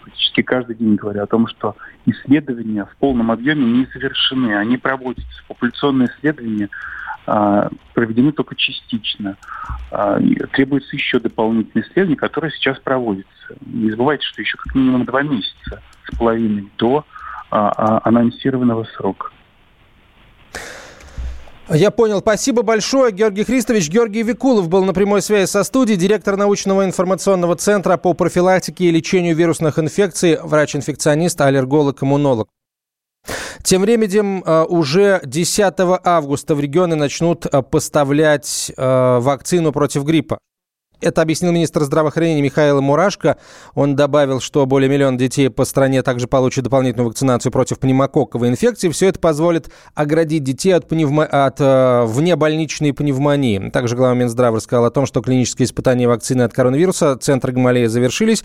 практически 0.09 0.42
каждый 0.42 0.77
день 0.77 0.97
говорю 0.97 1.23
о 1.23 1.27
том, 1.27 1.47
что 1.47 1.77
исследования 2.07 2.85
в 2.85 2.97
полном 2.97 3.31
объеме 3.31 3.64
не 3.64 3.87
завершены, 3.92 4.57
они 4.57 4.77
проводятся. 4.77 5.42
Популяционные 5.47 6.09
исследования 6.09 6.68
а, 7.27 7.68
проведены 7.94 8.33
только 8.33 8.55
частично. 8.57 9.37
А, 9.90 10.18
требуется 10.53 10.97
еще 10.97 11.21
дополнительные 11.21 11.87
исследования, 11.87 12.16
которые 12.16 12.51
сейчас 12.53 12.79
проводятся. 12.79 13.57
Не 13.61 13.90
забывайте, 13.90 14.25
что 14.27 14.42
еще 14.42 14.57
как 14.57 14.75
минимум 14.75 15.05
два 15.05 15.23
месяца 15.23 15.83
с 16.11 16.16
половиной 16.16 16.68
до 16.79 17.05
а, 17.51 18.01
анонсированного 18.05 18.85
срока. 18.97 19.31
Я 21.70 21.90
понял. 21.90 22.20
Спасибо 22.20 22.62
большое, 22.62 23.12
Георгий 23.12 23.44
Христович. 23.44 23.90
Георгий 23.90 24.22
Викулов 24.22 24.68
был 24.68 24.85
на 24.85 24.94
прямой 24.94 25.20
связи 25.20 25.50
со 25.50 25.64
студией, 25.64 25.98
директор 25.98 26.37
научного 26.38 26.85
информационного 26.85 27.57
центра 27.57 27.98
по 27.98 28.14
профилактике 28.14 28.87
и 28.87 28.90
лечению 28.90 29.37
вирусных 29.37 29.78
инфекций, 29.78 30.38
врач-инфекционист, 30.42 31.38
аллерголог, 31.42 32.02
иммунолог. 32.02 32.48
Тем 33.62 33.83
временем 33.83 34.42
э, 34.46 34.64
уже 34.64 35.20
10 35.24 35.74
августа 36.04 36.54
в 36.54 36.61
регионы 36.61 36.96
начнут 36.96 37.44
э, 37.44 37.62
поставлять 37.62 38.72
э, 38.74 39.18
вакцину 39.20 39.70
против 39.72 40.04
гриппа. 40.04 40.38
Это 41.01 41.23
объяснил 41.23 41.53
министр 41.53 41.85
здравоохранения 41.85 42.43
Михаил 42.43 42.83
Мурашко. 42.83 43.37
Он 43.75 43.95
добавил, 43.95 44.41
что 44.41 44.67
более 44.67 44.91
миллиона 44.91 45.17
детей 45.17 45.49
по 45.49 45.65
стране 45.65 46.03
также 46.03 46.27
получат 46.27 46.65
дополнительную 46.65 47.09
вакцинацию 47.09 47.53
против 47.53 47.79
пневмококковой 47.79 48.49
инфекции. 48.49 48.89
Все 48.89 49.07
это 49.07 49.21
позволит 49.21 49.71
оградить 49.95 50.43
детей 50.43 50.73
от, 50.73 50.89
пневмо... 50.89 51.23
от 51.23 51.61
э, 51.61 52.05
внебольничной 52.05 52.93
пневмонии. 52.93 53.71
Также 53.71 53.95
глава 53.95 54.15
Минздрава 54.15 54.57
рассказал 54.57 54.87
о 54.87 54.91
том, 54.91 55.07
что 55.07 55.21
клинические 55.23 55.67
испытания 55.67 56.09
вакцины 56.09 56.43
от 56.43 56.53
коронавируса 56.53 57.17
Центра 57.17 57.53
Гамалея 57.53 57.89
завершились. 57.89 58.43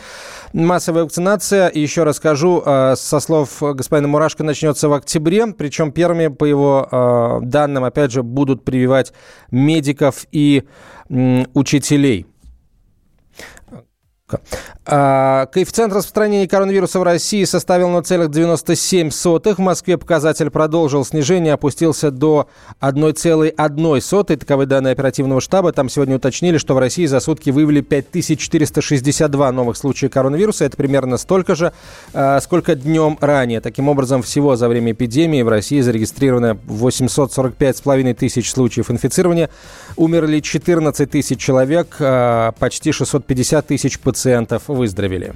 Массовая 0.54 1.06
вакцинация, 1.06 1.72
еще 1.74 2.04
расскажу, 2.04 2.62
э, 2.64 2.94
со 2.96 3.20
слов 3.20 3.50
господина 3.62 4.08
Мурашко, 4.08 4.44
начнется 4.44 4.90
в 4.90 4.94
октябре. 4.94 5.48
Причем 5.48 5.92
первыми, 5.92 6.28
по 6.28 6.46
его 6.46 6.88
э, 6.92 7.40
данным, 7.42 7.84
опять 7.84 8.12
же, 8.12 8.22
будут 8.22 8.64
прививать 8.64 9.12
медиков 9.50 10.28
и 10.32 10.66
э, 11.10 11.46
учителей. 11.56 12.28
嗯. 13.72 13.93
А, 14.86 15.46
коэффициент 15.46 15.94
распространения 15.94 16.48
коронавируса 16.48 17.00
в 17.00 17.04
России 17.04 17.46
составил 17.46 17.90
0,97. 17.90 19.56
В 19.56 19.60
Москве 19.60 19.98
показатель 19.98 20.50
продолжил 20.50 21.06
снижение, 21.06 21.54
опустился 21.54 22.12
до 22.12 22.50
1,1. 22.82 24.38
Таковы 24.38 24.66
данные 24.66 24.92
оперативного 24.92 25.40
штаба. 25.40 25.72
Там 25.72 25.88
сегодня 25.88 26.18
уточнили, 26.18 26.58
что 26.58 26.76
в 26.76 26.80
России 26.80 27.06
за 27.06 27.22
сутки 27.22 27.50
выявили 27.50 27.80
5462 27.82 29.52
новых 29.54 29.78
случая 29.78 30.10
коронавируса. 30.10 30.66
Это 30.66 30.76
примерно 30.76 31.18
столько 31.18 31.56
же, 31.56 31.72
а, 32.14 32.42
сколько 32.42 32.76
днем 32.76 33.18
ранее. 33.22 33.62
Таким 33.62 33.88
образом, 33.88 34.22
всего 34.22 34.58
за 34.58 34.68
время 34.68 34.92
эпидемии 34.92 35.42
в 35.44 35.48
России 35.48 35.80
зарегистрировано 35.80 36.58
845,5 36.68 38.14
тысяч 38.16 38.52
случаев 38.52 38.92
инфицирования. 38.92 39.50
Умерли 39.96 40.42
14 40.42 41.10
тысяч 41.10 41.40
человек, 41.40 41.96
а, 42.00 42.52
почти 42.60 42.92
650 42.92 43.68
тысяч 43.68 43.98
пациентов 44.00 44.23
выздоровели. 44.68 45.34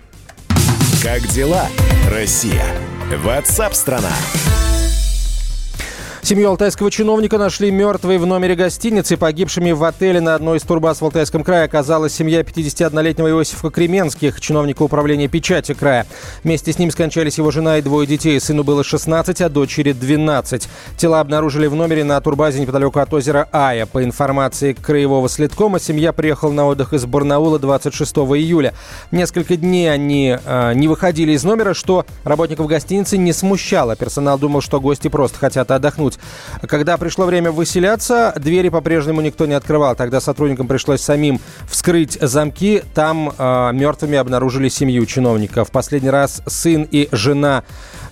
Как 1.04 1.22
дела, 1.28 1.68
Россия? 2.10 2.66
Ватсап-страна! 3.24 4.12
Семью 6.28 6.50
алтайского 6.50 6.92
чиновника 6.92 7.38
нашли 7.38 7.72
мертвой 7.72 8.18
в 8.18 8.26
номере 8.26 8.54
гостиницы. 8.54 9.16
Погибшими 9.16 9.72
в 9.72 9.82
отеле 9.86 10.20
на 10.20 10.36
одной 10.36 10.58
из 10.58 10.64
турбаз 10.64 11.00
в 11.00 11.06
Алтайском 11.06 11.42
крае 11.42 11.64
оказалась 11.64 12.14
семья 12.14 12.42
51-летнего 12.42 13.30
Иосифа 13.30 13.70
Кременских, 13.70 14.42
чиновника 14.42 14.82
управления 14.82 15.30
печати 15.30 15.74
края. 15.74 16.06
Вместе 16.44 16.74
с 16.74 16.80
ним 16.80 16.92
скончались 16.92 17.38
его 17.38 17.50
жена 17.50 17.78
и 17.78 17.82
двое 17.82 18.06
детей. 18.06 18.38
Сыну 18.42 18.66
было 18.66 18.84
16, 18.84 19.40
а 19.40 19.48
дочери 19.48 19.94
12. 19.94 20.68
Тела 20.98 21.22
обнаружили 21.22 21.68
в 21.68 21.76
номере 21.76 22.04
на 22.04 22.20
турбазе 22.20 22.60
неподалеку 22.60 23.00
от 23.00 23.14
озера 23.14 23.48
Ая. 23.54 23.86
По 23.86 24.04
информации 24.04 24.74
краевого 24.74 25.30
следкома, 25.30 25.80
семья 25.80 26.12
приехала 26.12 26.52
на 26.52 26.68
отдых 26.68 26.92
из 26.92 27.06
Барнаула 27.06 27.58
26 27.58 28.18
июля. 28.18 28.74
Несколько 29.12 29.56
дней 29.56 29.90
они 29.90 30.38
э, 30.44 30.74
не 30.74 30.90
выходили 30.90 31.32
из 31.32 31.46
номера, 31.46 31.74
что 31.74 32.06
работников 32.26 32.68
гостиницы 32.68 33.18
не 33.18 33.32
смущало. 33.32 33.96
Персонал 33.96 34.38
думал, 34.38 34.60
что 34.60 34.82
гости 34.82 35.08
просто 35.08 35.40
хотят 35.40 35.72
отдохнуть 35.72 36.17
делать. 36.18 36.70
Когда 36.70 36.98
пришло 36.98 37.26
время 37.26 37.52
выселяться, 37.52 38.34
двери 38.38 38.70
по-прежнему 38.70 39.22
никто 39.22 39.46
не 39.46 39.54
открывал. 39.54 39.96
Тогда 39.96 40.22
сотрудникам 40.22 40.68
пришлось 40.68 41.02
самим 41.02 41.40
вскрыть 41.68 42.18
замки. 42.22 42.84
Там 42.94 43.34
э, 43.38 43.72
мертвыми 43.74 44.18
обнаружили 44.18 44.70
семью 44.70 45.06
чиновников. 45.06 45.70
В 45.70 45.72
последний 45.72 46.10
раз 46.10 46.42
сын 46.46 46.88
и 46.90 47.10
жена 47.12 47.64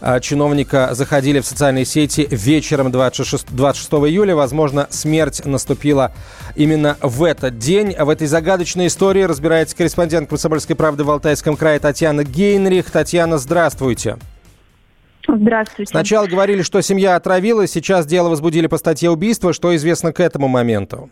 э, 0.01 0.19
чиновника 0.19 0.89
заходили 0.93 1.39
в 1.39 1.45
социальные 1.45 1.85
сети 1.85 2.27
вечером 2.29 2.91
26, 2.91 3.47
26 3.49 3.91
июля. 4.09 4.35
Возможно, 4.35 4.87
смерть 4.89 5.45
наступила 5.45 6.13
именно 6.55 6.97
в 7.01 7.23
этот 7.23 7.57
день. 7.57 7.95
В 7.97 8.09
этой 8.09 8.27
загадочной 8.27 8.87
истории 8.87 9.23
разбирается 9.23 9.75
корреспондент 9.75 10.29
«Комсомольской 10.29 10.75
правды» 10.75 11.03
в 11.03 11.11
Алтайском 11.11 11.55
крае 11.55 11.79
Татьяна 11.79 12.23
Гейнрих. 12.23 12.91
Татьяна, 12.91 13.37
здравствуйте. 13.37 13.65
Здравствуйте. 13.65 14.34
Сначала 15.87 16.27
говорили, 16.27 16.61
что 16.61 16.81
семья 16.81 17.15
отравилась, 17.15 17.71
сейчас 17.71 18.05
дело 18.05 18.29
возбудили 18.29 18.67
по 18.67 18.77
статье 18.77 19.09
убийства. 19.09 19.53
Что 19.53 19.75
известно 19.75 20.13
к 20.13 20.19
этому 20.19 20.47
моменту? 20.47 21.09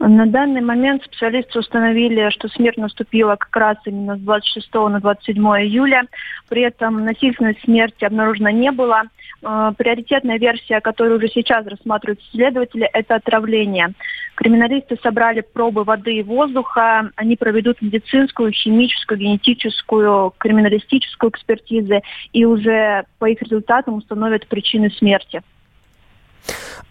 На 0.00 0.26
данный 0.26 0.60
момент 0.60 1.02
специалисты 1.04 1.58
установили, 1.58 2.30
что 2.30 2.48
смерть 2.48 2.76
наступила 2.76 3.34
как 3.34 3.54
раз 3.56 3.76
именно 3.84 4.16
с 4.16 4.20
26 4.20 4.72
на 4.74 5.00
27 5.00 5.36
июля. 5.36 6.04
При 6.48 6.62
этом 6.62 7.04
насильственной 7.04 7.58
смерти 7.64 8.04
обнаружено 8.04 8.50
не 8.50 8.70
было. 8.70 9.02
Э, 9.42 9.72
приоритетная 9.76 10.38
версия, 10.38 10.80
которую 10.80 11.18
уже 11.18 11.28
сейчас 11.28 11.66
рассматривают 11.66 12.20
следователи, 12.30 12.88
это 12.92 13.16
отравление. 13.16 13.92
Криминалисты 14.36 14.96
собрали 15.02 15.40
пробы 15.40 15.82
воды 15.82 16.14
и 16.14 16.22
воздуха. 16.22 17.10
Они 17.16 17.36
проведут 17.36 17.82
медицинскую, 17.82 18.52
химическую, 18.52 19.18
генетическую, 19.18 20.32
криминалистическую 20.38 21.30
экспертизы 21.30 22.02
и 22.32 22.44
уже 22.44 23.04
по 23.18 23.26
их 23.26 23.42
результатам 23.42 23.94
установят 23.94 24.46
причины 24.46 24.90
смерти. 24.90 25.42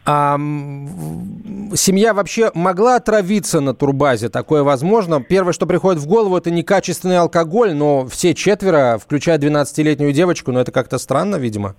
А, 0.06 0.38
семья 1.76 2.14
вообще 2.14 2.52
могла 2.54 2.96
отравиться 2.96 3.60
на 3.60 3.74
турбазе? 3.74 4.30
Такое 4.30 4.64
возможно? 4.64 5.22
Первое, 5.22 5.52
что 5.52 5.66
приходит 5.66 6.02
в 6.02 6.08
голову, 6.08 6.38
это 6.38 6.50
некачественный 6.50 7.18
алкоголь, 7.18 7.74
но 7.74 8.08
все 8.08 8.34
четверо, 8.34 9.00
включая 9.04 9.38
12-летнюю 9.38 10.14
девочку, 10.14 10.52
но 10.54 10.62
это 10.62 10.72
как-то 10.72 10.98
странно, 10.98 11.36
видимо 11.36 11.76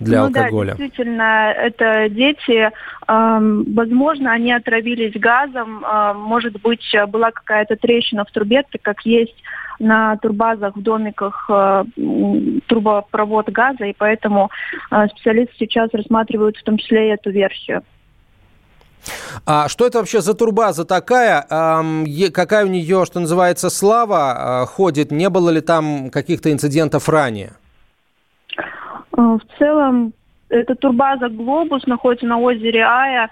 для 0.00 0.20
ну, 0.20 0.26
алкоголя. 0.26 0.72
Да, 0.72 0.78
действительно, 0.78 1.52
это 1.52 2.08
дети. 2.08 2.70
Э, 3.06 3.38
возможно, 3.74 4.32
они 4.32 4.52
отравились 4.52 5.18
газом. 5.20 5.84
Э, 5.84 6.12
может 6.14 6.60
быть, 6.60 6.84
была 7.08 7.30
какая-то 7.30 7.76
трещина 7.76 8.24
в 8.24 8.30
трубе, 8.32 8.64
так 8.70 8.82
как 8.82 9.02
есть 9.06 9.36
на 9.80 10.16
турбазах, 10.18 10.76
в 10.76 10.82
домиках 10.82 11.46
э, 11.48 11.84
трубопровод 12.68 13.48
газа, 13.48 13.86
и 13.86 13.94
поэтому 13.96 14.50
э, 14.90 15.06
специалисты 15.08 15.54
сейчас 15.58 15.90
рассматривают 15.92 16.56
в 16.56 16.62
том 16.62 16.76
числе 16.76 17.08
и 17.08 17.14
эту 17.14 17.30
версию. 17.30 17.82
А 19.46 19.68
что 19.68 19.86
это 19.86 19.98
вообще 19.98 20.20
за 20.20 20.34
турбаза 20.34 20.84
такая? 20.84 21.40
Какая 21.40 22.64
у 22.66 22.68
нее, 22.68 23.06
что 23.06 23.20
называется, 23.20 23.70
слава 23.70 24.64
э, 24.64 24.66
ходит? 24.66 25.10
Не 25.10 25.30
было 25.30 25.48
ли 25.48 25.62
там 25.62 26.10
каких-то 26.10 26.52
инцидентов 26.52 27.08
ранее? 27.08 27.52
Э, 29.20 29.38
в 29.38 29.58
целом, 29.58 30.12
эта 30.48 30.74
турбаза 30.74 31.28
«Глобус» 31.28 31.86
находится 31.86 32.26
на 32.26 32.38
озере 32.38 32.82
Ая. 32.82 33.30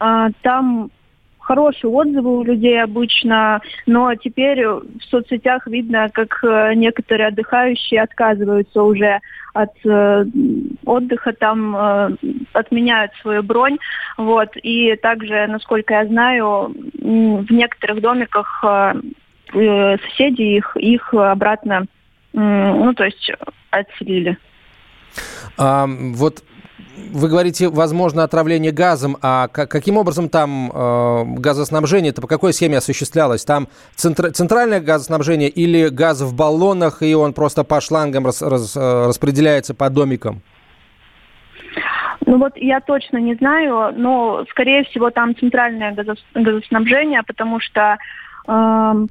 Э, 0.00 0.28
там 0.42 0.90
хорошие 1.38 1.90
отзывы 1.90 2.40
у 2.40 2.44
людей 2.44 2.82
обычно, 2.82 3.62
но 3.86 4.14
теперь 4.16 4.66
в 4.66 5.02
соцсетях 5.08 5.66
видно, 5.66 6.10
как 6.12 6.44
э, 6.44 6.74
некоторые 6.74 7.28
отдыхающие 7.28 8.02
отказываются 8.02 8.82
уже 8.82 9.20
от 9.54 9.70
э, 9.86 10.26
отдыха, 10.84 11.32
там 11.32 11.74
э, 11.74 12.16
отменяют 12.52 13.12
свою 13.22 13.42
бронь, 13.42 13.78
вот, 14.18 14.50
и 14.56 14.94
также, 14.96 15.46
насколько 15.46 15.94
я 15.94 16.04
знаю, 16.04 16.74
в 17.00 17.50
некоторых 17.50 18.02
домиках 18.02 18.62
соседи 19.50 20.56
их, 20.56 20.76
их 20.76 21.14
обратно, 21.14 21.86
ну, 22.34 22.92
то 22.92 23.04
есть 23.04 23.32
отселили. 23.70 24.36
А, 25.56 25.86
вот 25.88 26.42
вы 27.10 27.28
говорите, 27.28 27.68
возможно, 27.68 28.24
отравление 28.24 28.72
газом, 28.72 29.16
а 29.22 29.48
каким 29.48 29.96
образом 29.96 30.28
там 30.28 30.70
э, 30.72 31.24
газоснабжение, 31.38 32.10
это 32.10 32.20
по 32.20 32.28
какой 32.28 32.52
схеме 32.52 32.78
осуществлялось? 32.78 33.44
Там 33.44 33.68
центр, 33.94 34.30
центральное 34.32 34.80
газоснабжение 34.80 35.48
или 35.48 35.88
газ 35.88 36.20
в 36.20 36.34
баллонах, 36.34 37.02
и 37.02 37.14
он 37.14 37.32
просто 37.32 37.64
по 37.64 37.80
шлангам 37.80 38.26
рас, 38.26 38.42
рас, 38.42 38.76
э, 38.76 39.06
распределяется 39.06 39.74
по 39.74 39.90
домикам? 39.90 40.42
Ну 42.26 42.38
вот 42.38 42.56
я 42.56 42.80
точно 42.80 43.18
не 43.18 43.34
знаю, 43.36 43.94
но 43.96 44.44
скорее 44.50 44.84
всего 44.84 45.10
там 45.10 45.34
центральное 45.36 45.94
газоснабжение, 46.34 47.22
потому 47.26 47.60
что 47.60 47.96
э, 48.46 49.06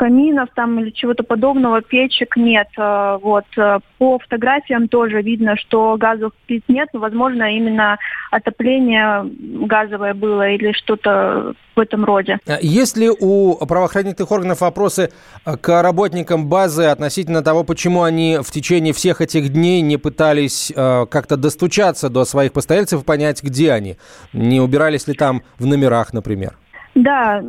каминов 0.00 0.48
там 0.54 0.80
или 0.80 0.88
чего-то 0.90 1.22
подобного, 1.22 1.82
печек 1.82 2.34
нет. 2.34 2.68
Э, 2.78 3.18
вот. 3.22 3.44
Э, 3.58 3.80
по 3.98 4.18
фотографиям 4.18 4.88
тоже 4.88 5.20
видно, 5.20 5.56
что 5.56 5.94
газов 5.98 6.32
плит 6.46 6.64
нет, 6.68 6.88
но, 6.94 7.00
возможно, 7.00 7.54
именно 7.54 7.98
отопление 8.30 9.30
газовое 9.66 10.14
было 10.14 10.48
или 10.48 10.72
что-то 10.72 11.52
в 11.76 11.80
этом 11.80 12.06
роде. 12.06 12.38
А 12.46 12.56
есть 12.62 12.96
ли 12.96 13.10
у 13.10 13.56
правоохранительных 13.66 14.32
органов 14.32 14.62
вопросы 14.62 15.10
э, 15.44 15.56
к 15.58 15.82
работникам 15.82 16.48
базы 16.48 16.84
относительно 16.84 17.42
того, 17.42 17.62
почему 17.62 18.02
они 18.02 18.38
в 18.42 18.50
течение 18.50 18.94
всех 18.94 19.20
этих 19.20 19.50
дней 19.50 19.82
не 19.82 19.98
пытались 19.98 20.72
как-то 20.74 21.36
достучаться 21.36 22.08
до 22.08 22.24
своих 22.24 22.54
постояльцев 22.54 23.02
и 23.02 23.04
понять, 23.04 23.42
где 23.42 23.72
они? 23.72 23.98
Не 24.32 24.62
убирались 24.62 25.06
ли 25.08 25.12
там 25.12 25.42
в 25.58 25.66
номерах, 25.66 26.14
например? 26.14 26.56
Да, 26.94 27.42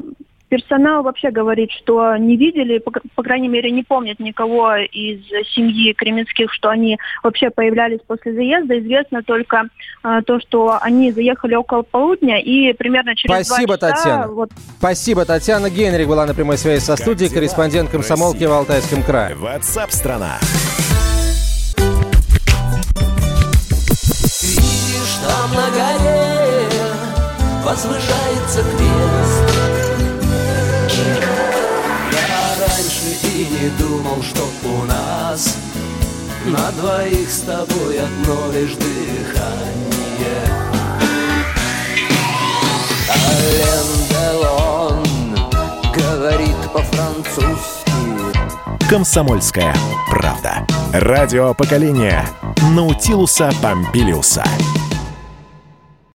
Персонал 0.52 1.02
вообще 1.02 1.32
говорит, 1.32 1.72
что 1.72 2.18
не 2.18 2.36
видели, 2.36 2.80
по, 2.80 2.92
по 2.92 3.24
крайней 3.24 3.48
мере, 3.48 3.72
не 3.72 3.84
помнят 3.84 4.20
никого 4.20 4.76
из 4.76 5.22
семьи 5.56 5.94
Кременских, 5.94 6.52
что 6.52 6.68
они 6.68 7.00
вообще 7.24 7.50
появлялись 7.50 8.00
после 8.06 8.34
заезда. 8.34 8.78
Известно 8.80 9.24
только 9.24 9.70
э, 10.04 10.20
то, 10.28 10.42
что 10.42 10.78
они 10.82 11.14
заехали 11.14 11.56
около 11.56 11.84
полудня 11.84 12.42
и 12.42 12.74
примерно 12.74 13.16
через 13.16 13.48
Спасибо, 13.48 13.78
два 13.78 13.92
часа... 13.92 14.04
Татьяна. 14.04 14.28
Вот... 14.28 14.50
Спасибо, 14.78 15.24
Татьяна 15.24 15.70
Генрих 15.70 16.10
была 16.10 16.26
на 16.26 16.34
прямой 16.34 16.58
связи 16.58 16.82
со 16.82 16.98
студией, 16.98 17.34
корреспондент 17.34 17.90
комсомолки 17.90 18.44
в 18.44 18.52
Алтайском 18.52 19.04
крае. 19.04 19.36
Ватсап-страна. 19.36 20.38
Видишь, 24.42 25.16
там 25.26 25.50
на 25.56 25.70
горе 25.72 26.52
возвышается 27.64 28.64
крест 28.64 29.21
не 33.62 33.70
думал, 33.78 34.24
что 34.24 34.42
у 34.64 34.84
нас 34.86 35.58
На 36.46 36.72
двоих 36.72 37.30
с 37.30 37.42
тобой 37.42 38.00
одно 38.00 38.52
лишь 38.52 38.74
дыхание 38.74 40.46
Ален 43.10 43.88
Делон 44.10 45.06
говорит 45.94 46.56
по-французски 46.74 47.92
Комсомольская 48.90 49.74
правда. 50.10 50.66
Радио 50.92 51.54
поколения 51.54 52.28
Наутилуса 52.76 53.52
Помпилиуса. 53.62 54.44